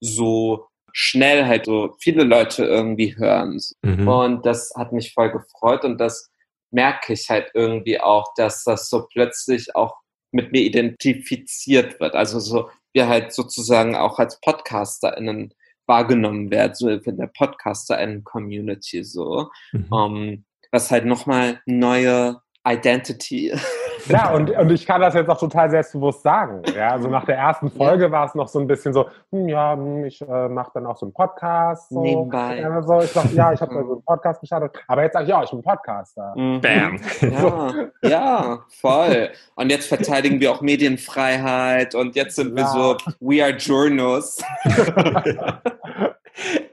[0.00, 3.60] so schnell halt so viele Leute irgendwie hören.
[3.82, 4.08] Mhm.
[4.08, 6.30] Und das hat mich voll gefreut und das
[6.70, 9.94] merke ich halt irgendwie auch, dass das so plötzlich auch
[10.32, 12.14] mit mir identifiziert wird.
[12.14, 15.54] Also so, wir halt sozusagen auch als PodcasterInnen
[15.88, 19.50] wahrgenommen werden, so in der PodcasterInnen-Community so.
[19.72, 19.86] Mhm.
[19.90, 23.52] Um, ähm, was halt nochmal neue Identity
[24.06, 26.62] Ja, und, und ich kann das jetzt auch total selbstbewusst sagen.
[26.76, 28.10] Ja, also nach der ersten Folge ja.
[28.10, 30.96] war es noch so ein bisschen so, hm, ja, hm, ich äh, mache dann auch
[30.96, 31.90] so einen Podcast.
[31.90, 32.00] So.
[32.00, 32.60] Nebenbei.
[32.60, 33.00] Ja, so.
[33.00, 34.72] Ich dachte, ja, ich habe so einen Podcast gestartet.
[34.86, 36.34] Aber jetzt sage ich, ja, ich bin Podcaster.
[36.36, 36.60] Mhm.
[36.60, 37.00] Bam.
[37.38, 37.70] Ja,
[38.02, 39.30] ja, voll.
[39.54, 44.42] Und jetzt verteidigen wir auch Medienfreiheit und jetzt sind wir so, we are journals.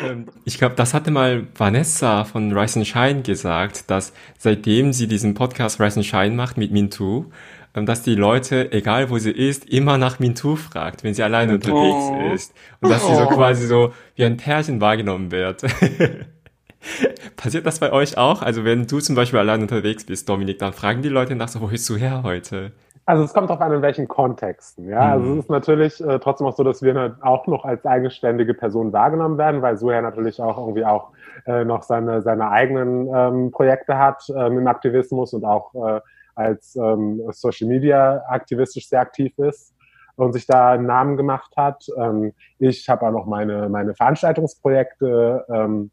[0.00, 5.06] Ähm, ich glaube, das hatte mal Vanessa von Rise and Shine gesagt, dass seitdem sie
[5.06, 7.26] diesen Podcast Rise and Shine macht mit Mintu,
[7.74, 11.54] ähm, dass die Leute, egal wo sie ist, immer nach Mintu fragt, wenn sie alleine
[11.54, 12.32] unterwegs oh.
[12.34, 12.54] ist.
[12.80, 13.34] Und dass sie so oh.
[13.34, 15.62] quasi so wie ein Pärchen wahrgenommen wird.
[17.36, 18.42] Passiert das bei euch auch?
[18.42, 21.60] Also wenn du zum Beispiel allein unterwegs bist, Dominik, dann fragen die Leute nach so,
[21.60, 22.72] wo bist du her heute?
[23.08, 24.88] Also es kommt darauf an, in welchen Kontexten.
[24.88, 25.32] Ja, also mhm.
[25.38, 29.38] es ist natürlich äh, trotzdem auch so, dass wir auch noch als eigenständige Person wahrgenommen
[29.38, 31.12] werden, weil Suher natürlich auch irgendwie auch
[31.46, 36.00] äh, noch seine seine eigenen ähm, Projekte hat ähm, im Aktivismus und auch äh,
[36.34, 39.72] als ähm, Social Media aktivistisch sehr aktiv ist
[40.16, 41.86] und sich da einen Namen gemacht hat.
[41.96, 45.92] Ähm, ich habe auch noch meine meine Veranstaltungsprojekte, ähm,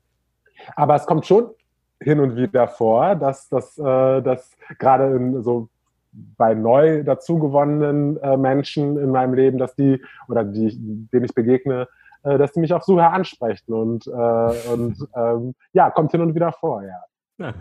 [0.75, 1.51] aber es kommt schon
[2.01, 5.69] hin und wieder vor, dass das äh, dass gerade in so
[6.37, 10.77] bei neu dazugewonnenen äh, Menschen in meinem Leben, dass die oder die,
[11.11, 11.87] denen ich begegne,
[12.23, 16.35] äh, dass die mich auf Suche ansprechen und, äh, und ähm, ja, kommt hin und
[16.35, 17.03] wieder vor, ja.
[17.39, 17.53] ja.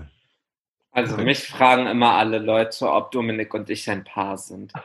[0.94, 4.72] Also mich fragen immer alle Leute, ob Dominik und ich ein Paar sind.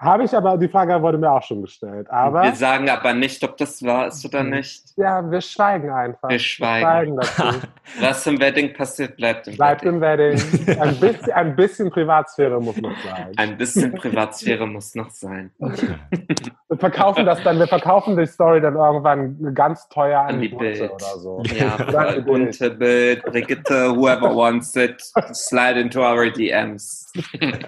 [0.00, 2.10] Habe ich aber, die Frage wurde mir auch schon gestellt.
[2.10, 4.84] Aber wir sagen aber nicht, ob das wahr ist oder nicht.
[4.96, 6.28] Ja, wir schweigen einfach.
[6.28, 7.16] Wir schweigen.
[7.16, 7.62] Wir schweigen
[8.00, 9.98] Was im Wedding passiert, bleibt im bleibt Wedding.
[9.98, 10.80] Bleibt im Wedding.
[10.80, 13.32] Ein bisschen, ein bisschen Privatsphäre muss noch sein.
[13.36, 15.50] Ein bisschen Privatsphäre muss noch sein.
[15.58, 20.50] Wir verkaufen das dann, wir verkaufen die Story dann irgendwann ganz teuer an, an die,
[20.50, 21.42] die Bild oder so.
[21.54, 27.06] Ja, bunte Bild, Brigitte, whoever wants it, slide into our DMs.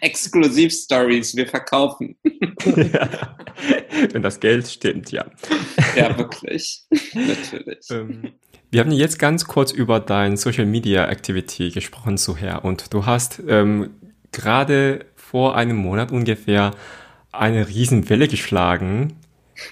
[0.00, 2.16] Exklusiv-Stories, wir verkaufen.
[2.64, 3.36] Ja.
[4.12, 5.24] Wenn das Geld stimmt, ja.
[5.96, 6.82] Ja, wirklich.
[7.14, 7.90] Natürlich.
[7.90, 8.32] Ähm,
[8.70, 12.64] wir haben jetzt ganz kurz über dein Social Media Activity gesprochen, Suher.
[12.64, 13.90] Und du hast ähm,
[14.32, 16.72] gerade vor einem Monat ungefähr
[17.30, 19.20] eine Riesenwelle geschlagen.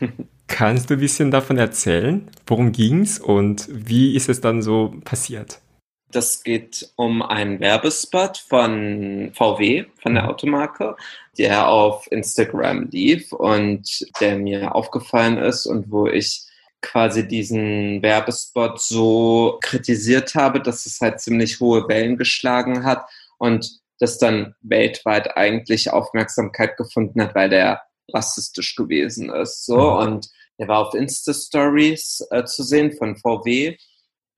[0.52, 2.28] Kannst du ein bisschen davon erzählen?
[2.46, 5.60] Worum ging's und wie ist es dann so passiert?
[6.10, 10.28] Das geht um einen Werbespot von VW, von der mhm.
[10.28, 10.96] Automarke,
[11.38, 16.42] der auf Instagram lief und der mir aufgefallen ist und wo ich
[16.82, 23.06] quasi diesen Werbespot so kritisiert habe, dass es halt ziemlich hohe Wellen geschlagen hat
[23.38, 27.80] und das dann weltweit eigentlich Aufmerksamkeit gefunden hat, weil der
[28.12, 29.64] rassistisch gewesen ist.
[29.64, 29.96] So mhm.
[29.96, 30.28] und
[30.62, 33.76] der war auf Insta-Stories äh, zu sehen von VW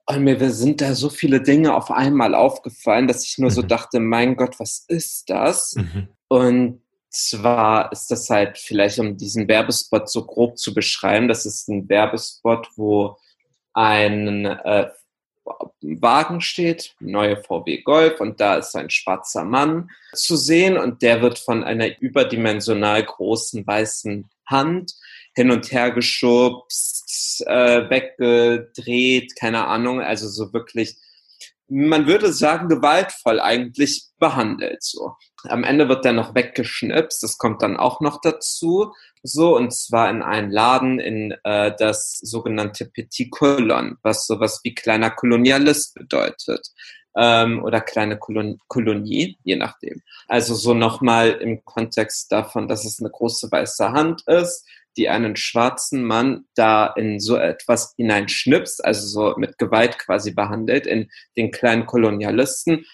[0.07, 3.55] und mir sind da so viele Dinge auf einmal aufgefallen, dass ich nur mhm.
[3.55, 5.75] so dachte, mein Gott, was ist das?
[5.75, 6.09] Mhm.
[6.29, 11.69] Und zwar ist das halt vielleicht, um diesen Werbespot so grob zu beschreiben, das ist
[11.69, 13.19] ein Werbespot, wo
[13.75, 14.89] ein äh,
[15.83, 21.21] Wagen steht, neue VW Golf, und da ist ein schwarzer Mann zu sehen und der
[21.21, 24.95] wird von einer überdimensional großen weißen Hand
[25.35, 30.97] hin und her geschubst, äh, weggedreht, keine Ahnung, also so wirklich,
[31.69, 34.83] man würde sagen, gewaltvoll eigentlich behandelt.
[34.83, 35.15] So.
[35.45, 38.93] Am Ende wird er noch weggeschnipst, das kommt dann auch noch dazu.
[39.23, 44.75] So, und zwar in einen Laden in äh, das sogenannte Petit Colon, was sowas wie
[44.75, 46.69] kleiner Kolonialist bedeutet.
[47.17, 50.03] Ähm, oder kleine Kolon Kolonie, je nachdem.
[50.27, 54.67] Also so nochmal im Kontext davon, dass es eine große weiße Hand ist,
[54.97, 60.87] die einen schwarzen Mann da in so etwas hineinschnipst, also so mit Gewalt quasi behandelt,
[60.87, 62.85] in den kleinen Kolonialisten.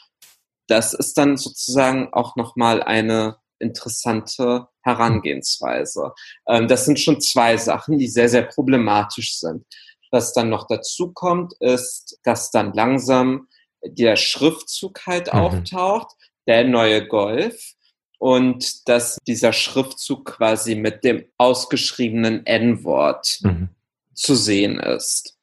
[0.66, 6.12] Das ist dann sozusagen auch nochmal eine interessante Herangehensweise.
[6.48, 9.66] Ähm, das sind schon zwei Sachen, die sehr, sehr problematisch sind.
[10.10, 13.48] Was dann noch dazu kommt, ist, dass dann langsam
[13.84, 15.40] der Schriftzug halt mhm.
[15.40, 17.74] auftaucht, der neue Golf,
[18.20, 23.70] und dass dieser Schriftzug quasi mit dem ausgeschriebenen N-Wort mhm.
[24.12, 25.38] zu sehen ist.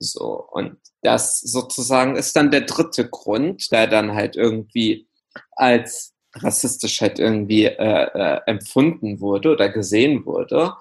[0.00, 5.06] So, und das sozusagen ist dann der dritte Grund, der dann halt irgendwie
[5.52, 10.72] als rassistisch halt irgendwie äh, äh, empfunden wurde oder gesehen wurde.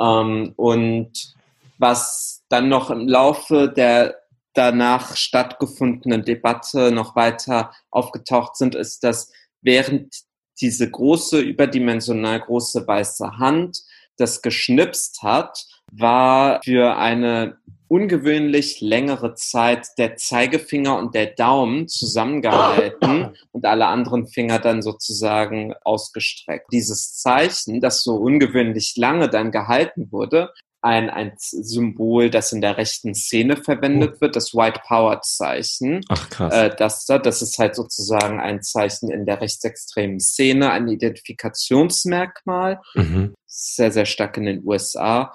[0.00, 1.34] Ähm, und
[1.76, 4.16] was dann noch im Laufe der
[4.54, 9.30] danach stattgefundenen Debatte noch weiter aufgetaucht sind, ist, dass
[9.60, 10.25] während
[10.60, 13.82] diese große, überdimensional große weiße Hand
[14.16, 23.36] das geschnipst hat, war für eine ungewöhnlich längere Zeit der Zeigefinger und der Daumen zusammengehalten
[23.52, 26.66] und alle anderen Finger dann sozusagen ausgestreckt.
[26.72, 30.52] Dieses Zeichen, das so ungewöhnlich lange dann gehalten wurde,
[30.86, 34.20] ein, ein Symbol, das in der rechten Szene verwendet oh.
[34.20, 36.00] wird, das White Power Zeichen.
[36.08, 36.54] Ach krass.
[36.54, 42.80] Äh, das, das ist halt sozusagen ein Zeichen in der rechtsextremen Szene, ein Identifikationsmerkmal.
[42.94, 43.34] Mhm.
[43.46, 45.32] Sehr, sehr stark in den USA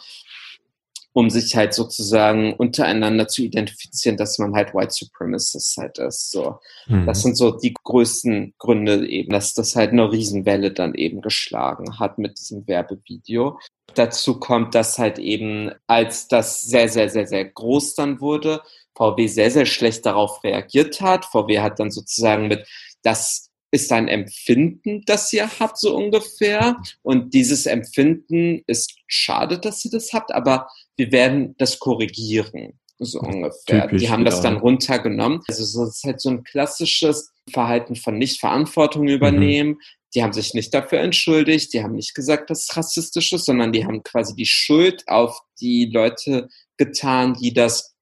[1.13, 6.31] um sich halt sozusagen untereinander zu identifizieren, dass man halt White Supremacist halt ist.
[6.31, 6.59] So.
[6.87, 7.05] Mhm.
[7.05, 11.99] Das sind so die größten Gründe eben, dass das halt eine Riesenwelle dann eben geschlagen
[11.99, 13.59] hat mit diesem Werbevideo.
[13.93, 18.61] Dazu kommt, dass halt eben, als das sehr, sehr, sehr, sehr groß dann wurde,
[18.95, 21.25] VW sehr, sehr schlecht darauf reagiert hat.
[21.25, 22.65] VW hat dann sozusagen mit,
[23.03, 26.77] das ist ein Empfinden, das ihr habt, so ungefähr.
[27.01, 33.19] Und dieses Empfinden ist schade, dass ihr das habt, aber wir werden das korrigieren, so
[33.19, 33.83] ungefähr.
[33.83, 35.41] Typisch, die haben das dann runtergenommen.
[35.47, 39.71] Also so, das ist halt so ein klassisches Verhalten von Nicht-Verantwortung übernehmen.
[39.71, 39.79] Mhm.
[40.13, 43.71] Die haben sich nicht dafür entschuldigt, die haben nicht gesagt, dass es rassistisch ist, sondern
[43.71, 47.95] die haben quasi die Schuld auf die Leute getan, die das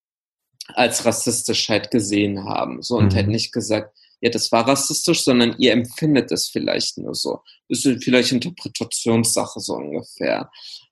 [0.74, 2.82] als rassistisch halt gesehen haben.
[2.82, 3.16] So und mhm.
[3.16, 7.42] halt nicht gesagt, ja, das war rassistisch, sondern ihr empfindet es vielleicht nur so.
[7.70, 10.50] Das ist vielleicht Interpretationssache so ungefähr.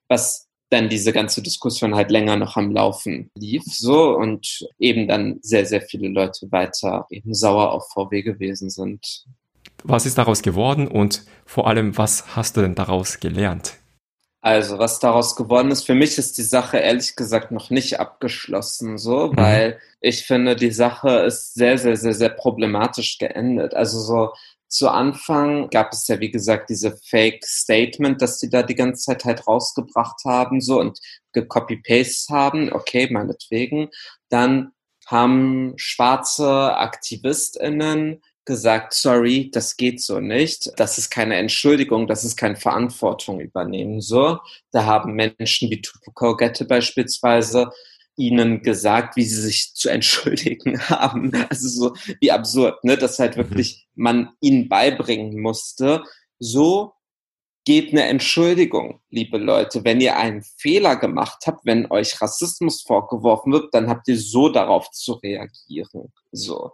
[0.08, 5.38] Was dann diese ganze Diskussion halt länger noch am Laufen lief, so und eben dann
[5.42, 9.24] sehr, sehr viele Leute weiter eben sauer auf VW gewesen sind.
[9.84, 13.74] Was ist daraus geworden und vor allem, was hast du denn daraus gelernt?
[14.40, 18.96] Also, was daraus geworden ist, für mich ist die Sache ehrlich gesagt noch nicht abgeschlossen,
[18.96, 19.36] so, mhm.
[19.36, 23.74] weil ich finde, die Sache ist sehr, sehr, sehr, sehr problematisch geendet.
[23.74, 24.32] Also so
[24.68, 29.02] zu Anfang gab es ja, wie gesagt, diese Fake Statement, dass die da die ganze
[29.02, 30.98] Zeit halt rausgebracht haben, so und
[31.32, 32.72] gecopy-paste haben.
[32.72, 33.88] Okay, meinetwegen.
[34.28, 34.72] Dann
[35.06, 40.70] haben schwarze AktivistInnen gesagt, sorry, das geht so nicht.
[40.76, 44.00] Das ist keine Entschuldigung, das ist keine Verantwortung übernehmen.
[44.00, 44.38] So,
[44.70, 47.70] da haben Menschen wie Tupac Gette beispielsweise
[48.18, 51.32] ihnen gesagt, wie sie sich zu entschuldigen haben.
[51.48, 53.40] Also so wie absurd, ne, dass halt mhm.
[53.40, 56.02] wirklich man ihnen beibringen musste,
[56.38, 56.92] so
[57.64, 59.84] gebt eine Entschuldigung, liebe Leute.
[59.84, 64.48] Wenn ihr einen Fehler gemacht habt, wenn euch Rassismus vorgeworfen wird, dann habt ihr so
[64.48, 66.12] darauf zu reagieren.
[66.32, 66.72] So.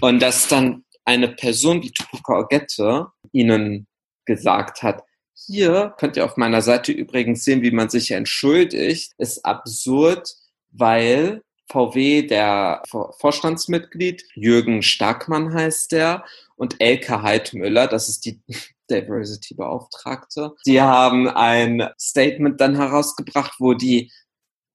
[0.00, 3.86] Und dass dann eine Person wie Tupac Ogette ihnen
[4.24, 5.04] gesagt hat,
[5.46, 10.34] hier könnt ihr auf meiner Seite übrigens sehen, wie man sich entschuldigt, ist absurd,
[10.74, 16.24] weil VW, der Vorstandsmitglied, Jürgen Starkmann heißt der,
[16.56, 18.40] und Elke Heidmüller, das ist die
[18.90, 24.12] Diversity-Beauftragte, die haben ein Statement dann herausgebracht, wo die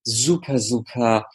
[0.02, 1.26] super, super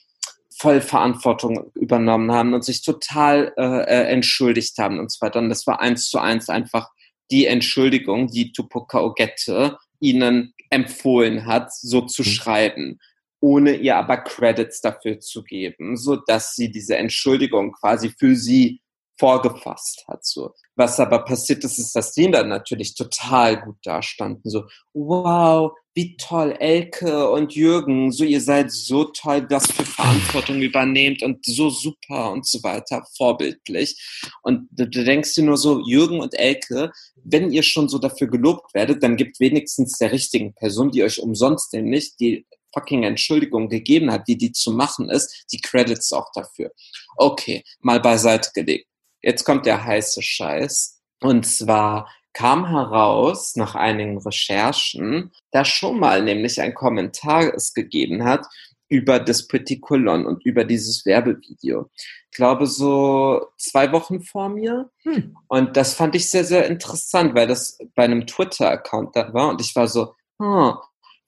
[0.58, 5.39] voll Verantwortung übernommen haben und sich total äh, äh, entschuldigt haben und so weiter.
[5.39, 6.89] Und das war eins zu eins einfach
[7.32, 12.28] die Entschuldigung, die Tupoka Ogette ihnen empfohlen hat, so zu mhm.
[12.28, 12.99] schreiben,
[13.45, 18.81] ohne ihr aber Credits dafür zu geben, so dass sie diese Entschuldigung quasi für sie
[19.19, 20.25] vorgefasst hat.
[20.25, 20.51] So.
[20.75, 24.49] Was aber passiert ist, ist, dass die dann natürlich total gut dastanden.
[24.49, 30.62] So, wow, wie toll, Elke und Jürgen, so ihr seid so toll, das für Verantwortung
[30.62, 33.95] übernehmt und so super und so weiter, vorbildlich.
[34.41, 36.91] Und du, du denkst dir nur so, Jürgen und Elke,
[37.23, 41.19] wenn ihr schon so dafür gelobt werdet, dann gibt wenigstens der richtigen Person, die euch
[41.19, 42.45] umsonst nämlich die
[42.76, 46.72] fucking Entschuldigung gegeben hat, wie die zu machen ist, die Credits auch dafür.
[47.18, 48.88] Okay, mal beiseite gelegt.
[49.22, 51.02] Jetzt kommt der heiße Scheiß.
[51.22, 58.26] Und zwar kam heraus nach einigen Recherchen, dass schon mal nämlich ein Kommentar es gegeben
[58.26, 58.46] hat
[58.88, 61.90] über das Pretty Colon und über dieses Werbevideo.
[61.96, 64.92] Ich glaube so zwei Wochen vor mir.
[65.04, 65.36] Hm.
[65.48, 69.62] Und das fand ich sehr, sehr interessant, weil das bei einem Twitter-Account da war und
[69.62, 70.76] ich war so, hm,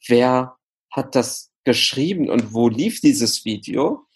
[0.08, 0.58] wer
[0.92, 4.08] hat das geschrieben und wo lief dieses Video?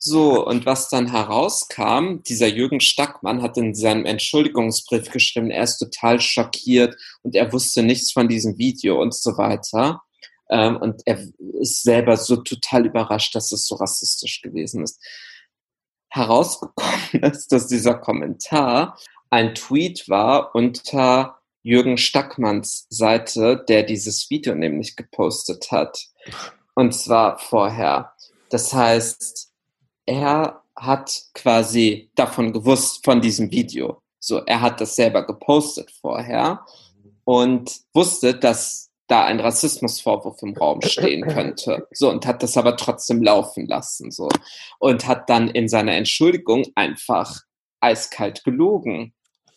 [0.00, 5.78] So, und was dann herauskam, dieser Jürgen Stackmann hat in seinem Entschuldigungsbrief geschrieben, er ist
[5.78, 10.02] total schockiert und er wusste nichts von diesem Video und so weiter.
[10.50, 11.20] Ähm, und er
[11.60, 15.02] ist selber so total überrascht, dass es so rassistisch gewesen ist.
[16.10, 18.98] Herausgekommen ist, dass dieser Kommentar
[19.30, 26.06] ein Tweet war unter Jürgen Stackmanns Seite, der dieses Video nämlich gepostet hat.
[26.74, 28.12] Und zwar vorher.
[28.50, 29.52] Das heißt,
[30.06, 34.00] er hat quasi davon gewusst, von diesem Video.
[34.20, 36.64] So, er hat das selber gepostet vorher
[37.24, 41.88] und wusste, dass da ein Rassismusvorwurf im Raum stehen könnte.
[41.92, 44.28] So, und hat das aber trotzdem laufen lassen, so.
[44.78, 47.40] Und hat dann in seiner Entschuldigung einfach
[47.80, 49.14] eiskalt gelogen.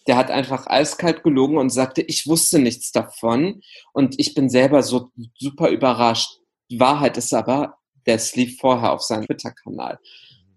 [0.07, 3.61] Der hat einfach eiskalt gelogen und sagte, ich wusste nichts davon
[3.93, 6.40] und ich bin selber so super überrascht.
[6.71, 9.99] Die Wahrheit ist aber, das lief vorher auf seinem Twitter-Kanal.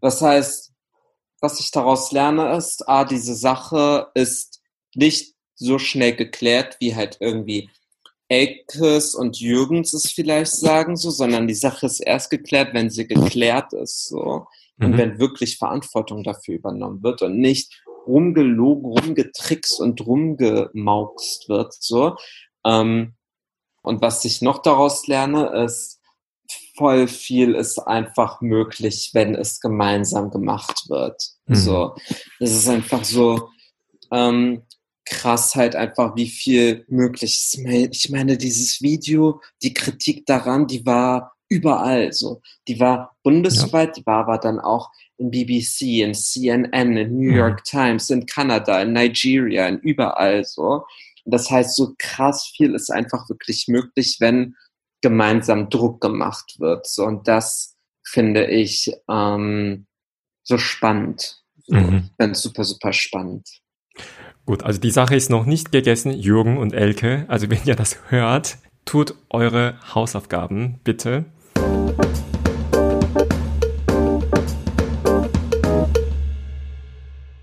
[0.00, 0.72] Das heißt,
[1.40, 4.62] was ich daraus lerne, ist, ah, diese Sache ist
[4.94, 7.68] nicht so schnell geklärt, wie halt irgendwie
[8.28, 13.06] Elkes und Jürgens es vielleicht sagen, so, sondern die Sache ist erst geklärt, wenn sie
[13.06, 14.46] geklärt ist, so.
[14.76, 14.86] Mhm.
[14.86, 22.16] Und wenn wirklich Verantwortung dafür übernommen wird und nicht rumgelogen, rumgetrickst und rumgemauxt wird, so.
[22.64, 23.14] Ähm,
[23.82, 26.00] und was ich noch daraus lerne, ist,
[26.76, 31.22] voll viel ist einfach möglich, wenn es gemeinsam gemacht wird.
[31.46, 31.54] Mhm.
[31.54, 31.94] So,
[32.40, 33.48] das ist einfach so
[34.10, 34.62] ähm,
[35.04, 37.58] krass halt einfach, wie viel möglich ist.
[37.92, 42.40] Ich meine, dieses Video, die Kritik daran, die war überall so.
[42.68, 43.92] Die war bundesweit, ja.
[43.94, 47.36] die war aber dann auch in BBC, in CNN, in New mhm.
[47.36, 50.84] York Times, in Kanada, in Nigeria, in überall so.
[51.26, 54.56] Das heißt, so krass viel ist einfach wirklich möglich, wenn
[55.04, 56.86] gemeinsam Druck gemacht wird.
[56.86, 59.86] So, und das finde ich ähm,
[60.42, 61.42] so spannend.
[61.68, 62.04] Mhm.
[62.06, 63.46] Ich finde super, super spannend.
[64.46, 67.26] Gut, also die Sache ist noch nicht gegessen, Jürgen und Elke.
[67.28, 71.26] Also wenn ihr das hört, tut eure Hausaufgaben bitte.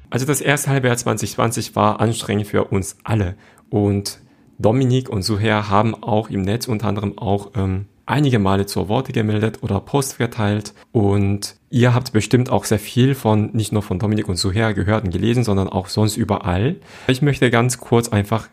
[0.10, 3.36] Also das erste Halbjahr 2020 war anstrengend für uns alle
[3.70, 4.20] und
[4.62, 9.14] Dominik und Suher haben auch im Netz unter anderem auch ähm, einige Male zur Worte
[9.14, 14.00] gemeldet oder Post verteilt und ihr habt bestimmt auch sehr viel von, nicht nur von
[14.00, 16.76] Dominik und Suher gehört und gelesen, sondern auch sonst überall.
[17.08, 18.50] Ich möchte ganz kurz einfach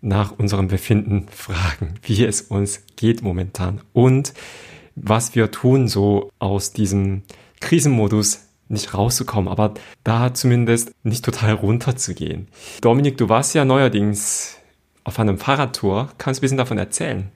[0.00, 4.34] nach unserem Befinden fragen, wie es uns geht momentan und
[4.94, 7.22] was wir tun, so aus diesem
[7.60, 12.48] Krisenmodus nicht rauszukommen, aber da zumindest nicht total runterzugehen.
[12.80, 14.56] Dominik, du warst ja neuerdings
[15.06, 16.08] auf einem Fahrradtour.
[16.18, 17.30] Kannst du ein bisschen davon erzählen?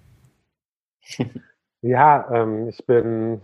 [1.82, 3.40] Ja, ähm, ich bin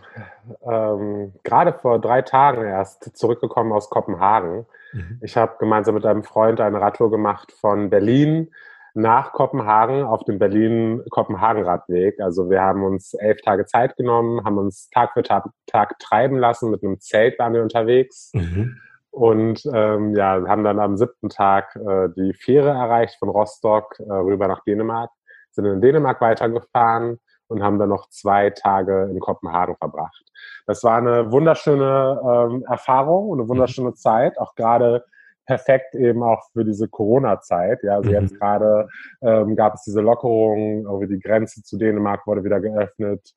[0.61, 4.67] ähm, gerade vor drei Tagen erst zurückgekommen aus Kopenhagen.
[4.93, 5.19] Mhm.
[5.23, 8.51] Ich habe gemeinsam mit einem Freund eine Radtour gemacht von Berlin
[8.93, 12.19] nach Kopenhagen auf dem Berlin-Kopenhagen-Radweg.
[12.19, 16.37] Also wir haben uns elf Tage Zeit genommen, haben uns Tag für Tag, Tag treiben
[16.37, 16.69] lassen.
[16.69, 18.31] Mit einem Zelt waren wir unterwegs.
[18.33, 18.79] Mhm.
[19.17, 24.13] Und ähm, ja, haben dann am siebten Tag äh, die Fähre erreicht von Rostock äh,
[24.13, 25.09] rüber nach Dänemark,
[25.49, 30.23] sind in Dänemark weitergefahren und haben dann noch zwei Tage in Kopenhagen verbracht.
[30.67, 35.03] Das war eine wunderschöne ähm, Erfahrung und eine wunderschöne Zeit, auch gerade
[35.47, 37.81] perfekt eben auch für diese Corona-Zeit.
[37.83, 38.15] Ja, also mhm.
[38.15, 38.87] jetzt gerade
[39.21, 43.33] ähm, gab es diese Lockerung, irgendwie die Grenze zu Dänemark wurde wieder geöffnet.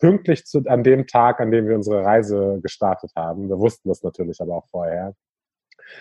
[0.00, 3.48] Pünktlich zu, an dem Tag, an dem wir unsere Reise gestartet haben.
[3.48, 5.14] Wir wussten das natürlich aber auch vorher.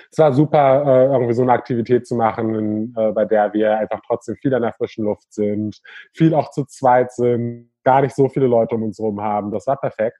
[0.10, 4.00] Es war super, äh, irgendwie so eine Aktivität zu machen, äh, bei der wir einfach
[4.08, 5.82] trotzdem viel an der frischen Luft sind,
[6.14, 9.52] viel auch zu zweit sind, gar nicht so viele Leute um uns herum haben.
[9.52, 10.20] Das war perfekt.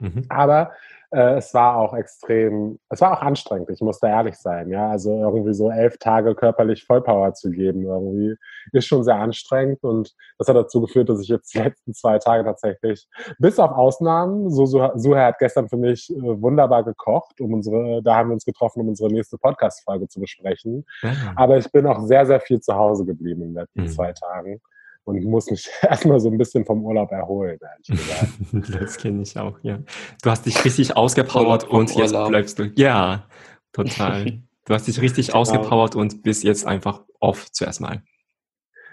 [0.00, 0.26] Mhm.
[0.28, 0.72] Aber
[1.14, 4.90] äh, es war auch extrem, es war auch anstrengend, ich muss da ehrlich sein, ja.
[4.90, 8.34] Also irgendwie so elf Tage körperlich Vollpower zu geben, irgendwie
[8.72, 12.18] ist schon sehr anstrengend und das hat dazu geführt, dass ich jetzt die letzten zwei
[12.18, 13.06] Tage tatsächlich,
[13.38, 18.02] bis auf Ausnahmen, so, so Suha hat gestern für mich äh, wunderbar gekocht, um unsere,
[18.02, 20.84] da haben wir uns getroffen, um unsere nächste Podcast-Folge zu besprechen.
[21.02, 21.12] Ja.
[21.36, 23.88] Aber ich bin auch sehr, sehr viel zu Hause geblieben in den letzten mhm.
[23.88, 24.60] zwei Tagen
[25.04, 28.32] und ich muss mich erstmal so ein bisschen vom Urlaub erholen, ehrlich gesagt.
[28.82, 29.78] das kenne ich auch, ja.
[30.22, 32.64] Du hast dich richtig ausgepowert und jetzt bleibst du.
[32.76, 33.24] Ja,
[33.72, 34.38] total.
[34.66, 35.40] Du hast dich richtig genau.
[35.40, 38.00] ausgepowert und bist jetzt einfach off zuerst mal.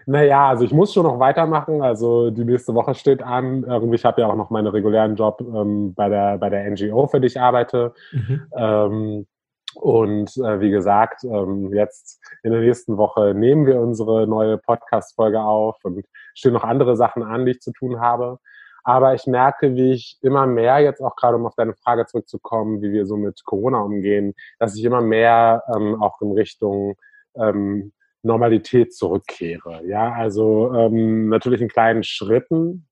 [0.05, 1.81] Naja, also ich muss schon noch weitermachen.
[1.81, 3.63] Also die nächste Woche steht an.
[3.63, 7.07] Irgendwie, ich habe ja auch noch meinen regulären Job ähm, bei, der, bei der NGO,
[7.07, 7.93] für die ich arbeite.
[8.11, 8.41] Mhm.
[8.53, 9.27] Ähm,
[9.75, 15.41] und äh, wie gesagt, ähm, jetzt in der nächsten Woche nehmen wir unsere neue Podcast-Folge
[15.41, 18.39] auf und stehen noch andere Sachen an, die ich zu tun habe.
[18.83, 22.81] Aber ich merke, wie ich immer mehr jetzt auch gerade, um auf deine Frage zurückzukommen,
[22.81, 26.95] wie wir so mit Corona umgehen, dass ich immer mehr ähm, auch in Richtung
[27.35, 27.93] ähm,
[28.23, 29.85] Normalität zurückkehre.
[29.85, 32.87] Ja, also ähm, natürlich in kleinen Schritten,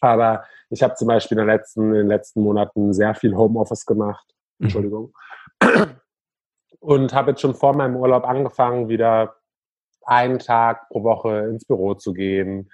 [0.00, 3.86] aber ich habe zum Beispiel in den letzten, in den letzten Monaten sehr viel Homeoffice
[3.86, 4.34] gemacht.
[4.58, 5.12] Mhm.
[6.82, 9.36] Und habe jetzt schon vor meinem Urlaub angefangen, wieder
[10.04, 12.68] einen Tag pro Woche ins Büro zu gehen.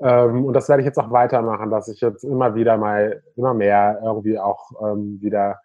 [0.00, 3.54] Ähm, und das werde ich jetzt auch weitermachen, dass ich jetzt immer wieder mal, immer
[3.54, 5.60] mehr irgendwie auch ähm, wieder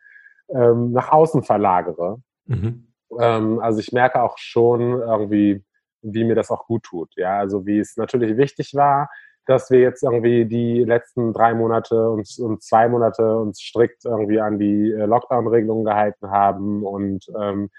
[0.49, 2.21] ähm, nach außen verlagere.
[2.45, 2.93] Mhm.
[3.19, 5.63] Ähm, also ich merke auch schon irgendwie,
[6.03, 7.11] wie mir das auch gut tut.
[7.15, 9.09] Ja, also wie es natürlich wichtig war,
[9.49, 14.39] dass wir jetzt irgendwie die letzten drei Monate und, und zwei Monate uns strikt irgendwie
[14.39, 17.69] an die äh, Lockdown-Regelungen gehalten haben und ähm,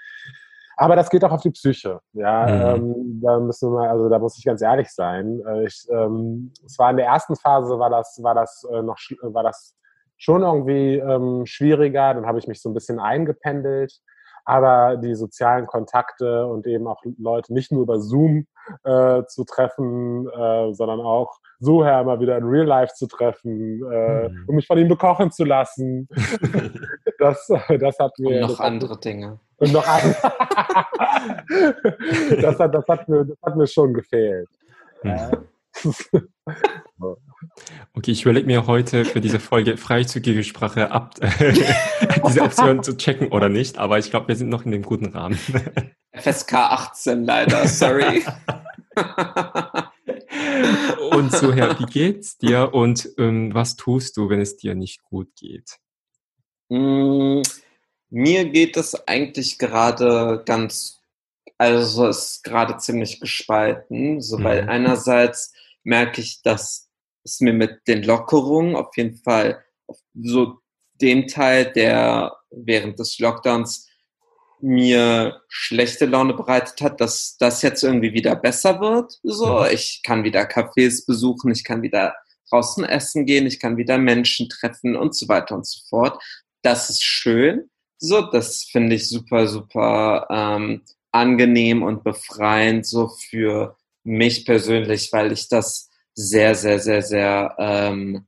[0.77, 2.01] aber das geht auch auf die Psyche.
[2.15, 2.85] Ja, mhm.
[2.85, 5.43] ähm, da müssen wir, also da muss ich ganz ehrlich sein.
[5.47, 8.97] Äh, ich, ähm, es war in der ersten Phase war das, war das äh, noch,
[9.21, 9.77] war das
[10.17, 12.15] schon irgendwie ähm, schwieriger.
[12.15, 13.93] Dann habe ich mich so ein bisschen eingependelt.
[14.51, 18.49] Aber die sozialen Kontakte und eben auch Leute nicht nur über Zoom
[18.83, 23.81] äh, zu treffen, äh, sondern auch so her mal wieder in Real Life zu treffen
[23.93, 24.45] äh, mhm.
[24.49, 26.09] und mich von ihm bekochen zu lassen.
[27.21, 27.47] das,
[27.79, 28.43] das hat mir.
[28.43, 29.39] Und noch andere hat, Dinge.
[29.59, 30.17] Und noch andere.
[32.43, 34.49] das, hat, das, hat mir, das hat mir schon gefehlt.
[35.05, 35.47] Mhm.
[37.95, 41.15] Okay, ich überlege mir heute für diese Folge freizügige Sprache ab,
[42.27, 45.07] diese Option zu checken oder nicht, aber ich glaube, wir sind noch in dem guten
[45.07, 45.39] Rahmen.
[46.13, 48.23] FSK 18 leider, sorry.
[51.13, 55.03] und so, Herr, wie geht's dir und ähm, was tust du, wenn es dir nicht
[55.03, 55.79] gut geht?
[56.69, 57.43] Mm,
[58.11, 61.01] mir geht es eigentlich gerade ganz,
[61.59, 64.69] also es ist gerade ziemlich gespalten, so, weil mhm.
[64.69, 65.53] einerseits
[65.85, 66.89] merke ich, dass
[67.25, 69.63] es mir mit den Lockerungen auf jeden Fall
[70.15, 70.59] so
[71.01, 73.89] den Teil, der während des Lockdowns
[74.63, 79.19] mir schlechte Laune bereitet hat, dass das jetzt irgendwie wieder besser wird.
[79.23, 82.15] So, ich kann wieder Cafés besuchen, ich kann wieder
[82.51, 86.23] draußen essen gehen, ich kann wieder Menschen treffen und so weiter und so fort.
[86.63, 87.71] Das ist schön.
[87.99, 95.33] So, das finde ich super, super ähm, angenehm und befreiend so für mich persönlich, weil
[95.33, 98.27] ich das sehr, sehr, sehr, sehr ähm,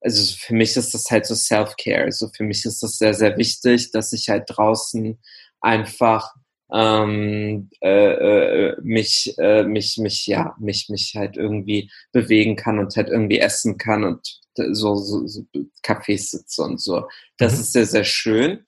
[0.00, 2.04] also für mich ist das halt so Self-Care.
[2.04, 5.18] Also für mich ist das sehr, sehr wichtig, dass ich halt draußen
[5.60, 6.34] einfach
[6.72, 12.94] ähm, äh, äh, mich, äh, mich, mich, ja, mich, mich halt irgendwie bewegen kann und
[12.96, 15.42] halt irgendwie essen kann und so, so, so
[15.82, 17.08] Cafés sitze und so.
[17.38, 17.60] Das mhm.
[17.60, 18.66] ist sehr, sehr schön.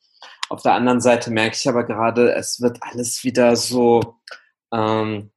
[0.48, 4.16] Auf der anderen Seite merke ich aber gerade, es wird alles wieder so,
[4.72, 5.30] ähm,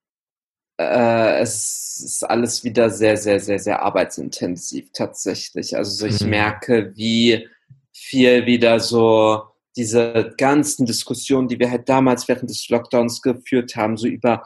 [0.92, 5.76] äh, es ist alles wieder sehr, sehr, sehr, sehr arbeitsintensiv tatsächlich.
[5.76, 6.30] Also ich mhm.
[6.30, 7.48] merke, wie
[7.92, 9.44] viel wieder so
[9.76, 14.44] diese ganzen Diskussionen, die wir halt damals während des Lockdowns geführt haben, so über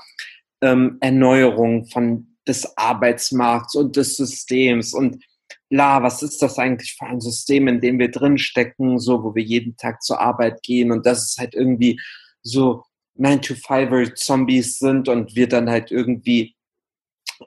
[0.61, 5.23] ähm, Erneuerung von des Arbeitsmarkts und des Systems und
[5.69, 9.43] bla, was ist das eigentlich für ein System, in dem wir drinstecken, so, wo wir
[9.43, 11.99] jeden Tag zur Arbeit gehen und das ist halt irgendwie
[12.41, 12.83] so
[13.17, 16.55] 9-to-5er-Zombies sind und wir dann halt irgendwie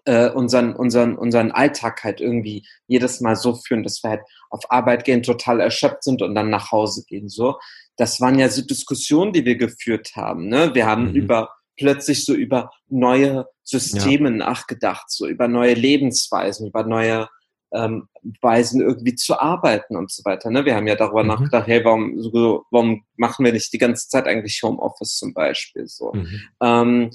[0.04, 4.70] äh, unseren, unseren, unseren Alltag halt irgendwie jedes Mal so führen, dass wir halt auf
[4.70, 7.28] Arbeit gehen, total erschöpft sind und dann nach Hause gehen.
[7.28, 7.58] So,
[7.96, 10.48] das waren ja so Diskussionen, die wir geführt haben.
[10.48, 10.74] Ne?
[10.74, 11.16] Wir haben mhm.
[11.16, 14.36] über plötzlich so über neue Systeme ja.
[14.36, 17.28] nachgedacht, so über neue Lebensweisen, über neue
[17.72, 18.08] ähm,
[18.40, 20.50] Weisen irgendwie zu arbeiten und so weiter.
[20.50, 20.64] Ne?
[20.64, 21.28] Wir haben ja darüber mhm.
[21.28, 25.86] nachgedacht, hey, warum, so, warum machen wir nicht die ganze Zeit eigentlich Homeoffice zum Beispiel
[25.86, 26.12] so?
[26.12, 26.40] Mhm.
[26.62, 27.10] Ähm,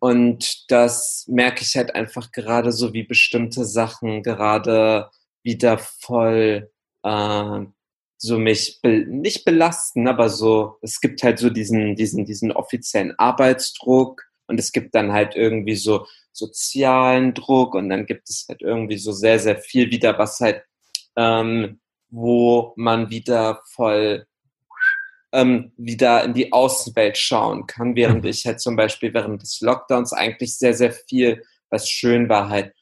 [0.00, 5.10] und das merke ich halt einfach gerade so, wie bestimmte Sachen gerade
[5.42, 6.70] wieder voll
[7.02, 7.60] äh,
[8.18, 13.16] so mich be nicht belasten, aber so, es gibt halt so diesen, diesen, diesen offiziellen
[13.16, 16.06] Arbeitsdruck und es gibt dann halt irgendwie so
[16.38, 20.62] sozialen Druck und dann gibt es halt irgendwie so sehr, sehr viel wieder, was halt,
[21.16, 21.80] ähm,
[22.10, 24.26] wo man wieder voll
[25.32, 28.30] ähm, wieder in die Außenwelt schauen kann, während mhm.
[28.30, 32.72] ich halt zum Beispiel während des Lockdowns eigentlich sehr, sehr viel, was schön war, halt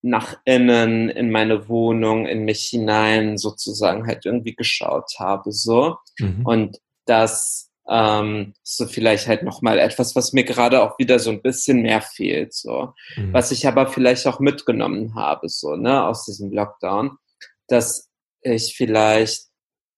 [0.00, 5.96] nach innen, in meine Wohnung, in mich hinein sozusagen halt irgendwie geschaut habe, so.
[6.18, 6.46] Mhm.
[6.46, 11.42] Und das ähm, so vielleicht halt nochmal etwas, was mir gerade auch wieder so ein
[11.42, 12.92] bisschen mehr fehlt, so.
[13.16, 13.32] Mhm.
[13.32, 17.18] Was ich aber vielleicht auch mitgenommen habe, so, ne, aus diesem Lockdown,
[17.66, 18.08] dass
[18.42, 19.46] ich vielleicht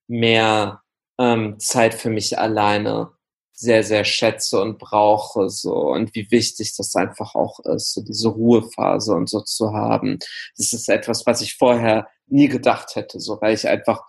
[0.07, 0.83] mehr
[1.19, 3.11] ähm, Zeit für mich alleine
[3.53, 8.29] sehr, sehr schätze und brauche, so, und wie wichtig das einfach auch ist, so diese
[8.29, 10.19] Ruhephase und so zu haben.
[10.57, 14.03] Das ist etwas, was ich vorher nie gedacht hätte, so, weil ich einfach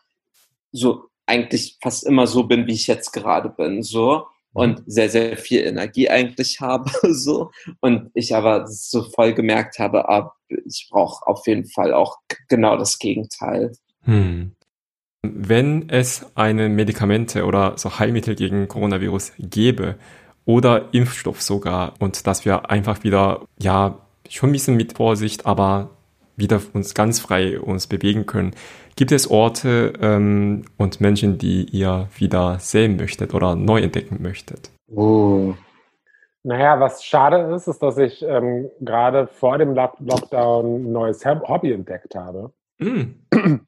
[0.72, 5.36] so eigentlich fast immer so bin, wie ich jetzt gerade bin, so und sehr, sehr
[5.36, 7.52] viel Energie eigentlich habe, so
[7.82, 12.18] und ich aber so voll gemerkt habe, ah, ich brauche auf jeden Fall auch
[12.48, 13.74] genau das Gegenteil.
[14.04, 14.56] Hm.
[15.24, 19.96] Wenn es eine Medikamente oder so Heilmittel gegen Coronavirus gäbe
[20.46, 24.00] oder Impfstoff sogar und dass wir einfach wieder, ja,
[24.30, 25.90] schon ein bisschen mit Vorsicht, aber
[26.38, 28.54] wieder uns ganz frei uns bewegen können.
[28.96, 34.72] Gibt es Orte ähm, und Menschen, die ihr wieder sehen möchtet oder neu entdecken möchtet?
[34.88, 35.54] Oh.
[36.44, 41.74] Naja, was schade ist, ist, dass ich ähm, gerade vor dem Lockdown ein neues Hobby
[41.74, 42.54] entdeckt habe.
[42.80, 43.02] Mm.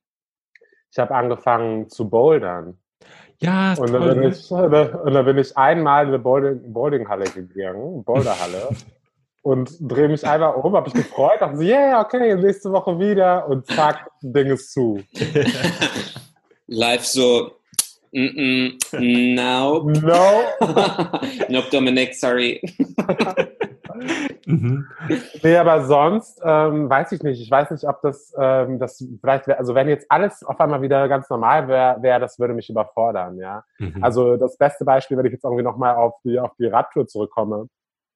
[0.89, 2.79] Ich habe angefangen zu bouldern.
[3.39, 8.69] Ja, und dann, bin ich, und dann bin ich einmal in eine Bowlinghalle gegangen, Boulderhalle,
[9.47, 13.47] und drehe mich einmal um, habe mich gefreut, dachte so, yeah, okay, nächste Woche wieder
[13.47, 15.01] und zack, Ding ist zu.
[16.67, 17.51] Live so,
[18.11, 19.83] mm -mm, no.
[19.83, 20.41] No.
[21.47, 22.61] nope, Dominik, sorry.
[24.45, 24.85] mhm.
[25.41, 27.41] Nee, aber sonst ähm, weiß ich nicht.
[27.41, 30.81] Ich weiß nicht, ob das, ähm, das vielleicht, wär, also wenn jetzt alles auf einmal
[30.81, 33.63] wieder ganz normal wäre, wär, das würde mich überfordern, ja.
[33.79, 34.03] Mhm.
[34.03, 37.69] Also das beste Beispiel, wenn ich jetzt irgendwie nochmal auf die, auf die Radtour zurückkomme,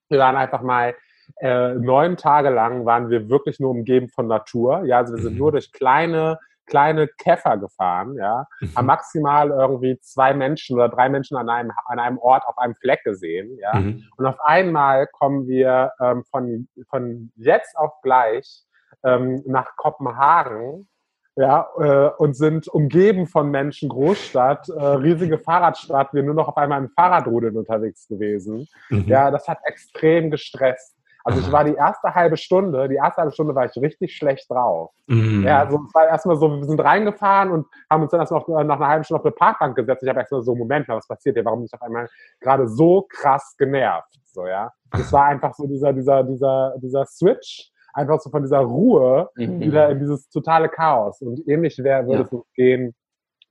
[0.10, 0.94] wir waren einfach mal
[1.38, 4.84] äh, neun Tage lang waren wir wirklich nur umgeben von Natur.
[4.86, 5.40] Ja, also wir sind mhm.
[5.40, 6.40] nur durch kleine
[6.72, 8.76] kleine Käfer gefahren, ja, mhm.
[8.76, 12.76] haben maximal irgendwie zwei Menschen oder drei Menschen an einem, an einem Ort auf einem
[12.76, 13.78] Fleck gesehen, ja.
[13.78, 14.06] Mhm.
[14.16, 18.64] Und auf einmal kommen wir ähm, von, von jetzt auf gleich
[19.04, 20.88] ähm, nach Kopenhagen,
[21.36, 26.58] ja, äh, und sind umgeben von Menschen, Großstadt, äh, riesige Fahrradstadt, wir nur noch auf
[26.58, 28.68] einmal im Fahrradrudeln unterwegs gewesen.
[28.90, 29.06] Mhm.
[29.08, 30.96] Ja, das hat extrem gestresst.
[31.24, 34.50] Also ich war die erste halbe Stunde, die erste halbe Stunde war ich richtig schlecht
[34.50, 34.92] drauf.
[35.08, 35.44] Mhm.
[35.46, 38.48] Ja, also es war erstmal so, wir sind reingefahren und haben uns dann erst noch
[38.48, 40.04] nach einer halben Stunde auf eine Parkbank gesetzt.
[40.04, 41.46] Ich habe erstmal so, Moment mal, was passiert hier?
[41.46, 42.10] Warum bin ich auf einmal
[42.40, 44.20] gerade so krass genervt?
[44.26, 44.72] So, ja.
[44.94, 49.60] Es war einfach so dieser, dieser, dieser, dieser Switch, einfach so von dieser Ruhe mhm.
[49.60, 51.22] wieder in dieses totale Chaos.
[51.22, 52.26] Und ähnlich wäre, würde ja.
[52.26, 52.96] es uns gehen,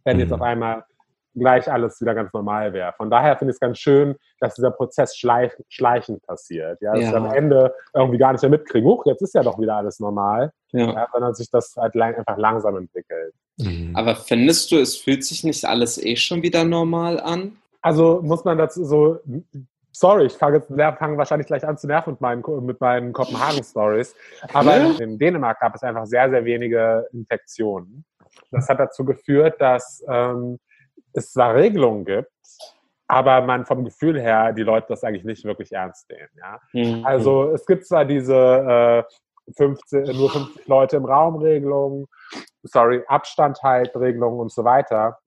[0.04, 0.34] wenn jetzt mhm.
[0.34, 0.84] auf einmal
[1.34, 2.92] gleich alles wieder ganz normal wäre.
[2.96, 6.80] Von daher finde ich es ganz schön, dass dieser Prozess schleich, schleichend passiert.
[6.80, 7.12] Ja, dass ja.
[7.12, 10.00] wir am Ende irgendwie gar nicht mehr mitkriegen, huch, jetzt ist ja doch wieder alles
[10.00, 10.92] normal, ja.
[10.92, 13.34] ja sondern sich das halt lang, einfach langsam entwickelt.
[13.58, 13.92] Mhm.
[13.94, 17.56] Aber findest du, es fühlt sich nicht alles eh schon wieder normal an?
[17.82, 19.20] Also muss man dazu so,
[19.92, 24.14] sorry, ich fange fang wahrscheinlich gleich an zu nerven mit meinen, mit meinen Kopenhagen-Stories,
[24.52, 24.98] aber ja.
[24.98, 28.04] in Dänemark gab es einfach sehr, sehr wenige Infektionen.
[28.50, 30.58] Das hat dazu geführt, dass ähm,
[31.12, 32.30] es zwar Regelungen gibt,
[33.08, 36.28] aber man vom Gefühl her die Leute das eigentlich nicht wirklich ernst nehmen.
[36.38, 36.60] Ja?
[36.72, 37.04] Mhm.
[37.04, 42.06] Also es gibt zwar diese äh, 15, nur 50 Leute im Raum Regelungen,
[42.62, 45.18] sorry, Abstand halt Regelungen und so weiter.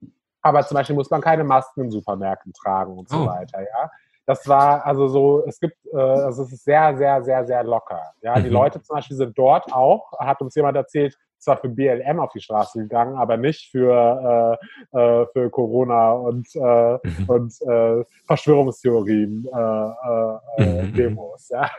[0.42, 3.26] Aber zum Beispiel muss man keine Masken in Supermärkten tragen und so oh.
[3.28, 3.92] weiter, ja.
[4.26, 8.02] Das war also so, es gibt, äh, also es ist sehr, sehr, sehr, sehr locker.
[8.22, 8.54] Ja, die mhm.
[8.54, 12.42] Leute zum Beispiel sind dort auch, hat uns jemand erzählt, zwar für BLM auf die
[12.42, 14.60] Straße gegangen, aber nicht für,
[14.94, 17.26] äh, äh, für Corona und, äh, mhm.
[17.28, 20.94] und äh, Verschwörungstheorien äh, äh, äh mhm.
[20.94, 21.50] Demos.
[21.50, 21.70] Ja.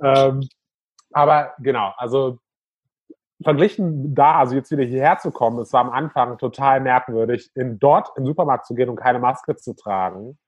[0.02, 0.48] ähm,
[1.12, 2.38] aber genau, also
[3.42, 7.78] verglichen da, also jetzt wieder hierher zu kommen, es war am Anfang total merkwürdig, in
[7.78, 10.38] dort im Supermarkt zu gehen und keine Maske zu tragen.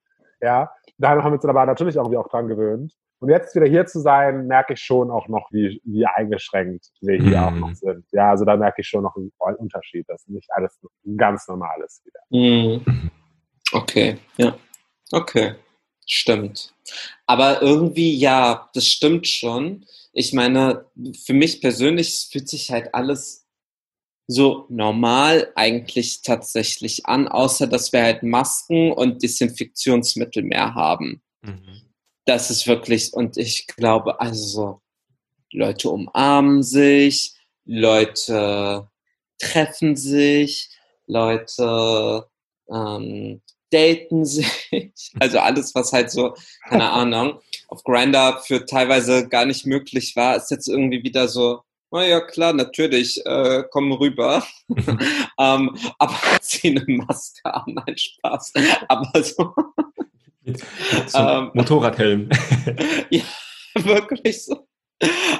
[0.41, 2.93] Ja, da haben wir uns aber natürlich irgendwie auch dran gewöhnt.
[3.19, 7.19] Und jetzt wieder hier zu sein, merke ich schon auch noch, wie, wie eingeschränkt wir
[7.19, 7.43] hier mm.
[7.43, 8.05] auch noch sind.
[8.11, 10.79] Ja, also da merke ich schon noch einen Unterschied, dass nicht alles
[11.17, 12.19] ganz normal ist wieder.
[12.29, 13.09] Mm.
[13.71, 14.55] Okay, ja.
[15.11, 15.55] Okay,
[16.05, 16.75] stimmt.
[17.25, 19.85] Aber irgendwie, ja, das stimmt schon.
[20.13, 20.85] Ich meine,
[21.25, 23.47] für mich persönlich fühlt sich halt alles
[24.27, 31.21] so normal eigentlich tatsächlich an, außer dass wir halt Masken und Desinfektionsmittel mehr haben.
[31.41, 31.86] Mhm
[32.27, 34.81] das ist wirklich, und ich glaube, also
[35.51, 37.33] Leute umarmen sich,
[37.65, 38.89] Leute
[39.39, 40.69] treffen sich,
[41.07, 42.27] Leute
[42.69, 44.71] ähm, daten sich,
[45.19, 46.35] also alles, was halt so,
[46.67, 51.61] keine Ahnung, auf Grinder für teilweise gar nicht möglich war, ist jetzt irgendwie wieder so,
[51.91, 54.45] na ja, klar, natürlich, äh, komm rüber.
[55.39, 58.51] ähm, aber zieh eine Maske an, nein, Spaß.
[58.89, 59.53] Aber so.
[61.13, 62.29] ähm, Motorradhelm.
[63.09, 63.23] ja,
[63.75, 64.67] wirklich so.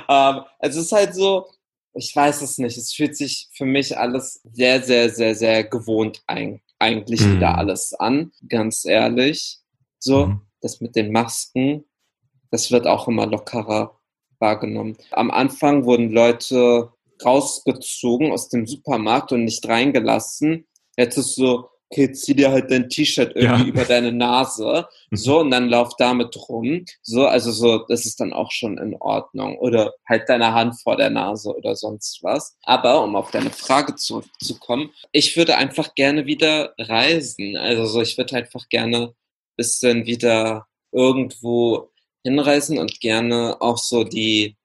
[0.10, 1.47] Ähm, es ist halt so,
[1.93, 6.22] ich weiß es nicht, es fühlt sich für mich alles sehr, sehr, sehr, sehr gewohnt
[6.28, 7.38] ein, eigentlich mhm.
[7.38, 9.60] wieder alles an, ganz ehrlich.
[9.99, 10.41] So, mhm.
[10.62, 11.86] das mit den Masken,
[12.51, 13.99] das wird auch immer lockerer
[14.39, 14.97] wahrgenommen.
[15.12, 16.91] Am Anfang wurden Leute
[17.24, 20.68] rausgezogen aus dem Supermarkt und nicht reingelassen.
[20.97, 23.70] Jetzt ist so, okay, zieh dir halt dein T-Shirt irgendwie ja.
[23.70, 25.16] über deine Nase, mhm.
[25.16, 28.96] so, und dann lauf damit rum, so, also so, das ist dann auch schon in
[29.00, 32.58] Ordnung, oder halt deine Hand vor der Nase oder sonst was.
[32.64, 38.18] Aber, um auf deine Frage zurückzukommen, ich würde einfach gerne wieder reisen, also so, ich
[38.18, 39.14] würde einfach gerne
[39.58, 41.90] bisschen wieder irgendwo
[42.24, 44.56] hinreisen und gerne auch so die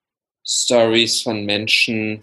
[0.46, 2.20] Stories von Menschen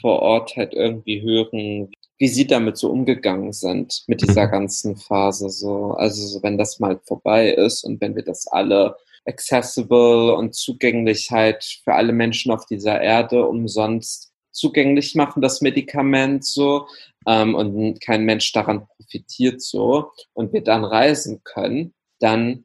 [0.00, 1.90] vor Ort halt irgendwie hören,
[2.24, 4.50] wie sie damit so umgegangen sind mit dieser mhm.
[4.50, 5.50] ganzen Phase.
[5.50, 8.96] So, also so, wenn das mal vorbei ist und wenn wir das alle
[9.26, 16.86] accessible und Zugänglichkeit für alle Menschen auf dieser Erde umsonst zugänglich machen, das Medikament so,
[17.26, 22.64] ähm, und kein Mensch daran profitiert so und wir dann reisen können, dann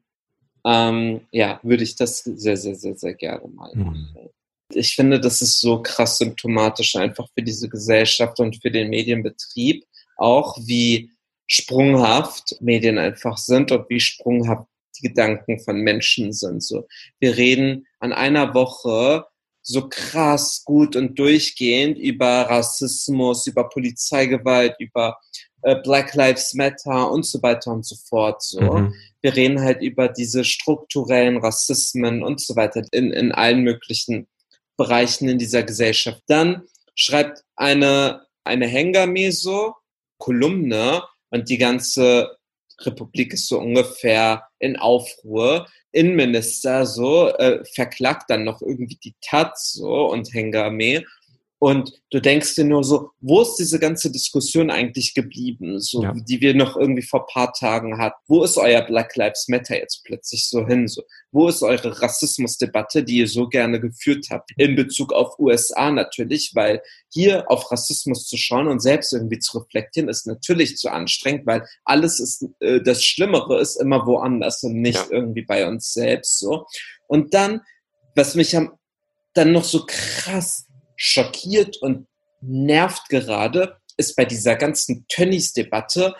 [0.64, 3.84] ähm, ja, würde ich das sehr, sehr, sehr, sehr gerne mal mhm.
[3.84, 4.30] machen.
[4.72, 9.84] Ich finde, das ist so krass symptomatisch einfach für diese Gesellschaft und für den Medienbetrieb,
[10.16, 11.10] auch wie
[11.46, 14.66] sprunghaft Medien einfach sind und wie sprunghaft
[14.98, 16.62] die Gedanken von Menschen sind.
[16.62, 16.86] So,
[17.18, 19.26] wir reden an einer Woche
[19.62, 25.18] so krass gut und durchgehend über Rassismus, über Polizeigewalt, über
[25.62, 28.42] äh, Black Lives Matter und so weiter und so fort.
[28.42, 28.60] So.
[28.60, 28.94] Mhm.
[29.20, 34.26] Wir reden halt über diese strukturellen Rassismen und so weiter in, in allen möglichen
[34.80, 36.22] Bereichen in dieser Gesellschaft.
[36.26, 36.62] Dann
[36.94, 39.74] schreibt eine, eine Hengameso
[40.16, 42.38] Kolumne und die ganze
[42.80, 45.68] Republik ist so ungefähr in Aufruhr.
[45.92, 51.04] Innenminister so äh, verklagt dann noch irgendwie die Taz so und Hengame
[51.62, 56.14] und du denkst dir nur so, wo ist diese ganze Diskussion eigentlich geblieben, so ja.
[56.16, 58.16] die wir noch irgendwie vor paar Tagen hatten?
[58.28, 60.88] Wo ist euer Black Lives Matter jetzt plötzlich so hin?
[60.88, 61.02] So,
[61.32, 64.52] wo ist eure Rassismusdebatte, die ihr so gerne geführt habt?
[64.56, 66.80] In Bezug auf USA natürlich, weil
[67.10, 71.66] hier auf Rassismus zu schauen und selbst irgendwie zu reflektieren, ist natürlich zu anstrengend, weil
[71.84, 75.06] alles ist, äh, das Schlimmere ist immer woanders und nicht ja.
[75.10, 76.64] irgendwie bei uns selbst so.
[77.06, 77.60] Und dann,
[78.14, 78.78] was mich am,
[79.34, 80.66] dann noch so krass
[81.00, 82.06] schockiert und
[82.42, 86.14] nervt gerade, ist bei dieser ganzen Tönnies-Debatte,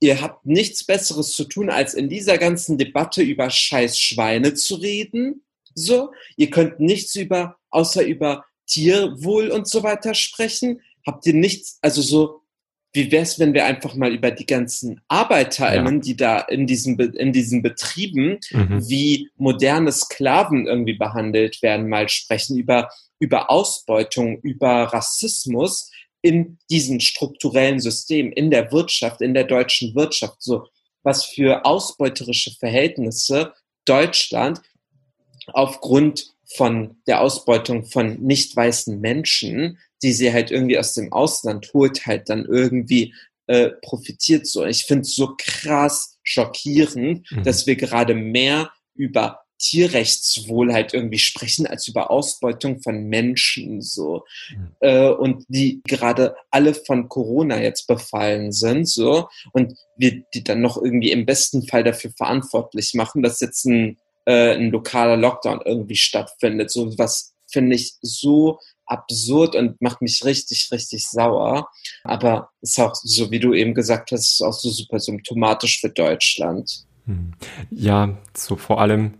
[0.00, 4.76] ihr habt nichts Besseres zu tun, als in dieser ganzen Debatte über scheiß Schweine zu
[4.76, 5.42] reden.
[5.74, 10.80] So, ihr könnt nichts über, außer über Tierwohl und so weiter sprechen.
[11.04, 12.42] Habt ihr nichts, also so,
[12.92, 16.00] wie wäre es, wenn wir einfach mal über die ganzen ArbeiterInnen, ja.
[16.00, 18.88] die da in diesen, in diesen Betrieben mhm.
[18.88, 22.90] wie moderne Sklaven irgendwie behandelt werden, mal sprechen, über
[23.20, 25.90] über Ausbeutung, über Rassismus
[26.22, 30.66] in diesen strukturellen Systemen, in der Wirtschaft, in der deutschen Wirtschaft, so
[31.02, 33.54] was für ausbeuterische Verhältnisse
[33.84, 34.60] Deutschland
[35.52, 41.70] aufgrund von der Ausbeutung von nicht weißen Menschen, die sie halt irgendwie aus dem Ausland
[41.72, 43.14] holt, halt dann irgendwie
[43.46, 44.46] äh, profitiert.
[44.46, 47.42] So, ich finde es so krass schockierend, mhm.
[47.44, 54.24] dass wir gerade mehr über Tierrechtswohl halt irgendwie sprechen als über Ausbeutung von Menschen so
[54.50, 54.72] mhm.
[54.80, 60.62] äh, und die gerade alle von Corona jetzt befallen sind so und wir die dann
[60.62, 65.60] noch irgendwie im besten Fall dafür verantwortlich machen, dass jetzt ein, äh, ein lokaler Lockdown
[65.64, 66.70] irgendwie stattfindet.
[66.70, 71.68] So was finde ich so absurd und macht mich richtig, richtig sauer.
[72.02, 75.90] Aber ist auch, so wie du eben gesagt hast, ist auch so super symptomatisch für
[75.90, 76.86] Deutschland.
[77.06, 77.34] Hm.
[77.70, 79.14] Ja, so vor allem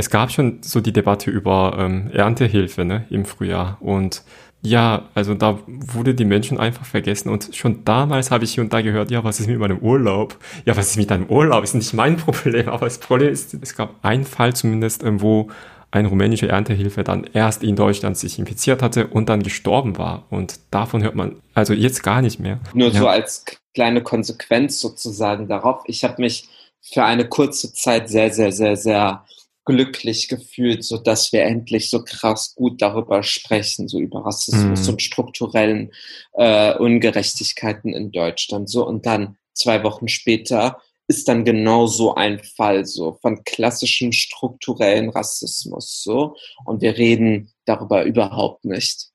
[0.00, 4.22] es gab schon so die Debatte über ähm, Erntehilfe ne, im Frühjahr und
[4.62, 8.72] ja, also da wurde die Menschen einfach vergessen und schon damals habe ich hier und
[8.72, 10.36] da gehört, ja, was ist mit meinem Urlaub?
[10.66, 11.64] Ja, was ist mit deinem Urlaub?
[11.64, 15.48] Ist nicht mein Problem, aber das Problem ist, es gab einen Fall zumindest, ähm, wo
[15.90, 20.24] eine rumänische Erntehilfe dann erst in Deutschland sich infiziert hatte und dann gestorben war.
[20.30, 22.60] Und davon hört man also jetzt gar nicht mehr.
[22.74, 23.00] Nur ja.
[23.00, 23.44] so als
[23.74, 25.82] kleine Konsequenz sozusagen darauf.
[25.86, 26.48] Ich habe mich
[26.80, 29.24] für eine kurze Zeit sehr, sehr, sehr, sehr
[29.64, 34.88] glücklich gefühlt, so dass wir endlich so krass gut darüber sprechen, so über Rassismus mhm.
[34.90, 35.92] und strukturellen
[36.32, 38.70] äh, Ungerechtigkeiten in Deutschland.
[38.70, 44.12] So und dann zwei Wochen später ist dann genau so ein Fall so von klassischem
[44.12, 49.10] strukturellen Rassismus so und wir reden darüber überhaupt nicht.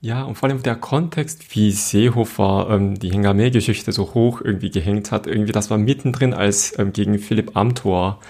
[0.00, 5.10] Ja, und vor allem der Kontext, wie Seehofer ähm, die Hengame-Geschichte so hoch irgendwie gehängt
[5.10, 8.20] hat, irgendwie das war mittendrin, als ähm, gegen Philipp Amthor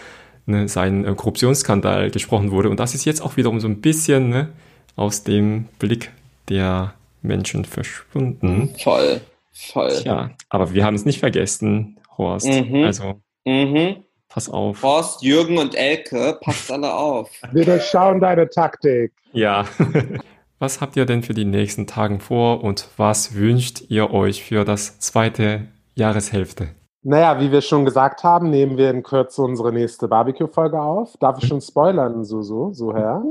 [0.47, 2.71] ne, sein äh, Korruptionsskandal gesprochen wurde.
[2.71, 4.49] Und das ist jetzt auch wiederum so ein bisschen ne,
[4.97, 6.11] aus dem Blick
[6.49, 8.75] der Menschen verschwunden.
[8.83, 9.21] Voll,
[9.53, 9.93] voll.
[10.05, 12.47] Ja, aber wir haben es nicht vergessen, Horst.
[12.47, 12.85] Mhm.
[12.85, 14.05] Also, mhm.
[14.29, 14.83] pass auf.
[14.83, 17.31] Horst, Jürgen und Elke, passt alle auf.
[17.53, 19.13] Wir durchschauen deine Taktik.
[19.33, 19.67] Ja.
[20.59, 24.65] Was habt ihr denn für die nächsten Tagen vor und was wünscht ihr euch für
[24.65, 26.69] das zweite Jahreshälfte?
[27.09, 31.17] Naja, wie wir schon gesagt haben, nehmen wir in Kürze unsere nächste Barbecue-Folge auf.
[31.19, 33.23] Darf ich schon spoilern, so, so, so, Herr?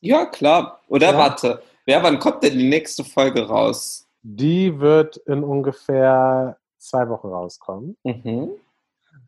[0.00, 0.78] Ja, klar.
[0.86, 1.18] Oder ja.
[1.18, 4.06] warte, ja, wann kommt denn die nächste Folge raus?
[4.22, 7.96] Die wird in ungefähr zwei Wochen rauskommen.
[8.04, 8.50] Mhm.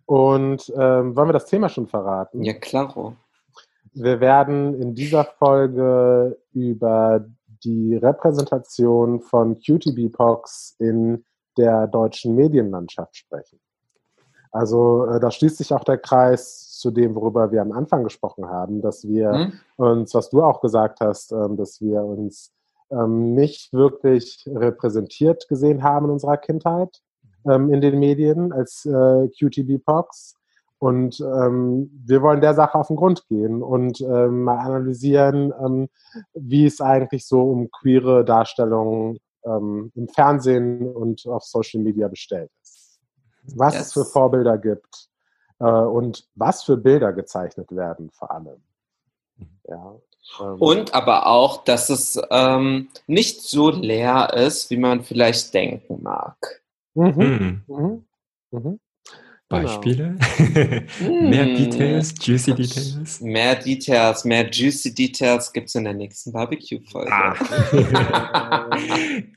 [0.07, 2.45] Und ähm, wollen wir das Thema schon verraten?
[2.45, 3.17] Ja, klaro.
[3.93, 7.27] Wir werden in dieser Folge über
[7.65, 11.25] die Repräsentation von QTB-Pox in
[11.57, 13.61] der deutschen Medienlandschaft sprechen.
[14.53, 18.47] Also äh, da schließt sich auch der Kreis zu dem, worüber wir am Anfang gesprochen
[18.47, 19.53] haben, dass wir mhm.
[19.77, 22.53] uns, was du auch gesagt hast, ähm, dass wir uns
[22.91, 27.01] ähm, nicht wirklich repräsentiert gesehen haben in unserer Kindheit
[27.49, 30.37] ähm, in den Medien als äh, QTB-Pox.
[30.79, 35.89] Und ähm, wir wollen der Sache auf den Grund gehen und ähm, mal analysieren, ähm,
[36.33, 42.51] wie es eigentlich so um queere Darstellungen ähm, im Fernsehen und auf Social Media bestellt
[42.63, 43.01] ist.
[43.57, 43.87] Was yes.
[43.87, 45.09] es für Vorbilder gibt
[45.59, 48.63] äh, und was für Bilder gezeichnet werden vor allem.
[49.67, 49.97] Ja,
[50.41, 50.61] ähm.
[50.61, 56.63] und aber auch, dass es ähm, nicht so leer ist, wie man vielleicht denken mag.
[56.95, 57.63] Mhm.
[57.67, 58.05] Mhm.
[58.51, 58.81] Mhm.
[59.51, 59.63] Genau.
[59.65, 60.17] Beispiele?
[60.99, 61.23] Genau.
[61.29, 61.57] mehr hm.
[61.57, 63.21] Details, juicy Details?
[63.21, 67.11] Mehr Details, mehr juicy Details gibt es in der nächsten Barbecue-Folge.
[67.13, 67.35] Ah.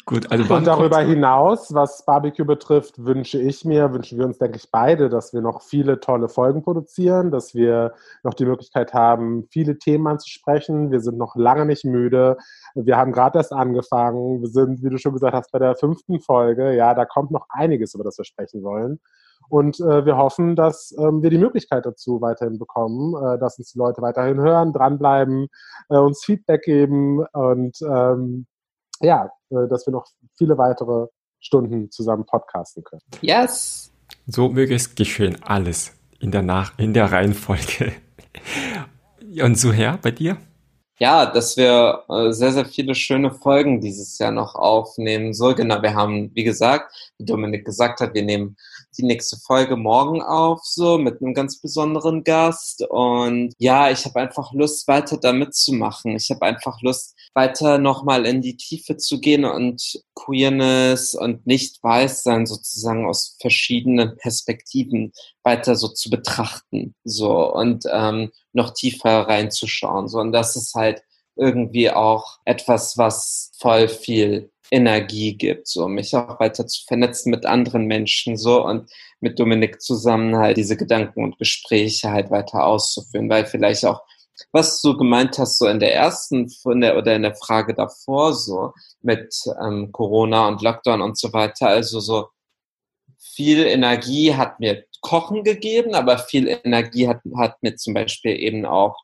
[0.06, 4.58] Gut, also Und darüber hinaus, was Barbecue betrifft, wünsche ich mir, wünschen wir uns, denke
[4.58, 9.48] ich, beide, dass wir noch viele tolle Folgen produzieren, dass wir noch die Möglichkeit haben,
[9.50, 10.92] viele Themen anzusprechen.
[10.92, 12.38] Wir sind noch lange nicht müde.
[12.76, 14.42] Wir haben gerade erst angefangen.
[14.42, 16.76] Wir sind, wie du schon gesagt hast, bei der fünften Folge.
[16.76, 19.00] Ja, da kommt noch einiges, über das wir sprechen wollen.
[19.50, 23.72] Und äh, wir hoffen, dass ähm, wir die Möglichkeit dazu weiterhin bekommen, äh, dass uns
[23.72, 25.48] die Leute weiterhin hören, dranbleiben,
[25.90, 28.46] äh, uns Feedback geben und ähm,
[29.02, 31.08] ja, äh, dass wir noch viele weitere
[31.40, 33.02] Stunden zusammen podcasten können.
[33.22, 33.92] Yes!
[34.28, 37.94] So möge es geschehen, alles in der, Nach in der Reihenfolge.
[39.42, 40.38] Und so her bei dir?
[41.00, 45.34] ja, dass wir äh, sehr, sehr viele schöne Folgen dieses Jahr noch aufnehmen.
[45.34, 48.56] So, genau, wir haben, wie gesagt, wie Dominik gesagt hat, wir nehmen
[48.98, 52.86] die nächste Folge morgen auf, so mit einem ganz besonderen Gast.
[52.90, 56.16] Und ja, ich habe einfach Lust, weiter damit zu machen.
[56.16, 61.84] Ich habe einfach Lust, weiter nochmal in die Tiefe zu gehen und Queerness und nicht
[61.84, 65.14] weiß sein sozusagen aus verschiedenen Perspektiven
[65.44, 66.96] weiter so zu betrachten.
[67.04, 70.08] So und ähm, noch tiefer reinzuschauen.
[70.08, 71.04] So, und das ist halt
[71.36, 77.46] irgendwie auch etwas, was voll viel Energie gibt, so mich auch weiter zu vernetzen mit
[77.46, 83.30] anderen Menschen so und mit Dominik zusammen halt diese Gedanken und Gespräche halt weiter auszuführen,
[83.30, 84.02] weil vielleicht auch
[84.52, 88.34] was du gemeint hast, so in der ersten von der, oder in der Frage davor,
[88.34, 92.30] so mit ähm, Corona und Lockdown und so weiter, also so
[93.20, 98.66] viel Energie hat mir Kochen gegeben, aber viel Energie hat, hat mir zum Beispiel eben
[98.66, 98.98] auch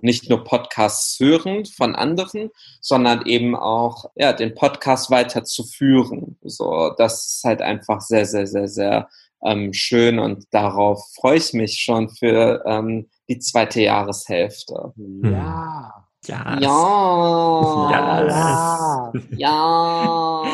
[0.00, 6.38] nicht nur Podcasts hören von anderen, sondern eben auch ja, den Podcast weiter zu führen.
[6.42, 9.08] So, das ist halt einfach sehr, sehr, sehr, sehr
[9.42, 14.92] ähm, schön und darauf freue ich mich schon für ähm, die zweite Jahreshälfte.
[15.22, 16.06] Ja.
[16.26, 16.58] Ja.
[16.60, 17.90] Ja.
[17.90, 19.12] Ja.
[19.30, 20.44] ja.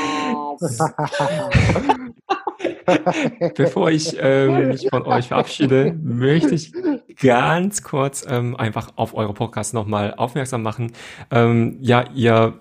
[3.57, 6.72] Bevor ich ähm, mich von euch verabschiede, möchte ich
[7.20, 10.92] ganz kurz ähm, einfach auf eure Podcast nochmal aufmerksam machen.
[11.30, 12.54] Ähm, ja, ihr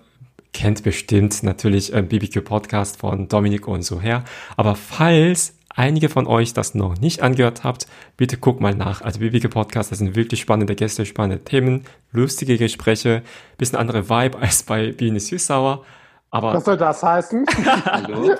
[0.52, 4.24] kennt bestimmt natürlich äh, BBQ Podcast von Dominik und so her.
[4.56, 7.86] Aber falls einige von euch das noch nicht angehört habt,
[8.16, 9.02] bitte guckt mal nach.
[9.02, 13.22] Also BBQ Podcast, das sind wirklich spannende Gäste, spannende Themen, lustige Gespräche,
[13.58, 15.84] bisschen andere Vibe als bei Biene Süßsauer.
[16.30, 17.46] Aber Was soll das heißen?
[17.84, 18.22] Hallo?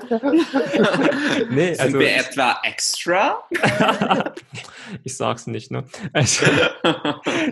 [1.49, 3.37] nee, Sind also, wir etwa extra?
[5.03, 5.85] ich sag's nicht, ne?
[6.11, 6.45] Also,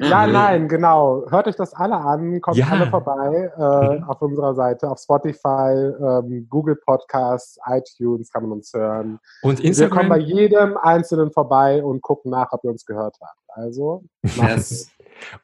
[0.01, 1.25] ja, nein, genau.
[1.29, 2.67] Hört euch das alle an, kommt ja.
[2.67, 8.73] alle vorbei äh, auf unserer Seite, auf Spotify, ähm, Google Podcasts, iTunes kann man uns
[8.73, 9.19] hören.
[9.41, 9.89] Und Instagram?
[9.91, 13.39] Wir kommen bei jedem Einzelnen vorbei und gucken nach, ob ihr uns gehört habt.
[13.47, 14.91] Also, yes.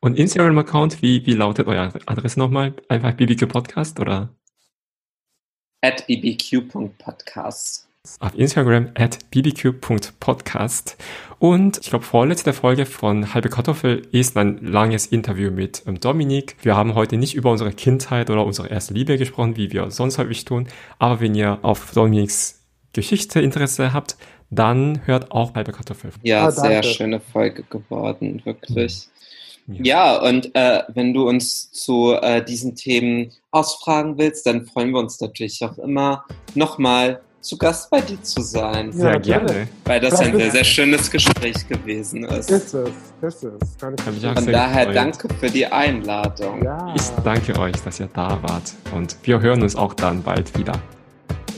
[0.01, 2.73] Und Instagram-Account, wie, wie lautet euer Adresse nochmal?
[2.89, 4.29] Einfach BBQ Podcast oder?
[5.81, 7.87] At bbq.podcast.
[8.19, 10.97] Auf Instagram at bbq.podcast.
[11.37, 16.55] Und ich glaube, vorletzte Folge von Halbe Kartoffel ist ein langes Interview mit ähm, Dominik.
[16.61, 20.17] Wir haben heute nicht über unsere Kindheit oder unsere erste Liebe gesprochen, wie wir sonst
[20.17, 20.67] häufig tun.
[20.97, 22.63] Aber wenn ihr auf Dominiks
[22.93, 24.17] Geschichte Interesse habt,
[24.49, 26.11] dann hört auch Halbe Kartoffel.
[26.23, 29.07] Ja, ah, sehr schöne Folge geworden, wirklich.
[29.67, 34.91] Ja, ja und äh, wenn du uns zu äh, diesen Themen ausfragen willst, dann freuen
[34.91, 38.91] wir uns natürlich auch immer, nochmal zu Gast bei dir zu sein.
[38.91, 39.67] Sehr ja, gerne.
[39.85, 42.51] Weil das ein sehr, sehr schönes Gespräch gewesen ist.
[42.51, 42.89] Ist es,
[43.21, 43.77] ist es.
[43.79, 44.95] Kann ich Von daher gefreut.
[44.95, 46.63] danke für die Einladung.
[46.63, 46.93] Ja.
[46.95, 48.73] Ich danke euch, dass ihr da wart.
[48.95, 50.73] Und wir hören uns auch dann bald wieder.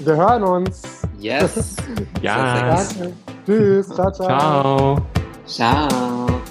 [0.03, 0.81] Wir hören uns.
[1.19, 1.75] Yes.
[2.21, 2.77] ja.
[2.77, 3.13] Danke.
[3.45, 3.89] Tschüss.
[3.89, 4.97] Ciao, ciao.
[5.45, 5.89] Ciao.
[5.89, 6.42] Ciao.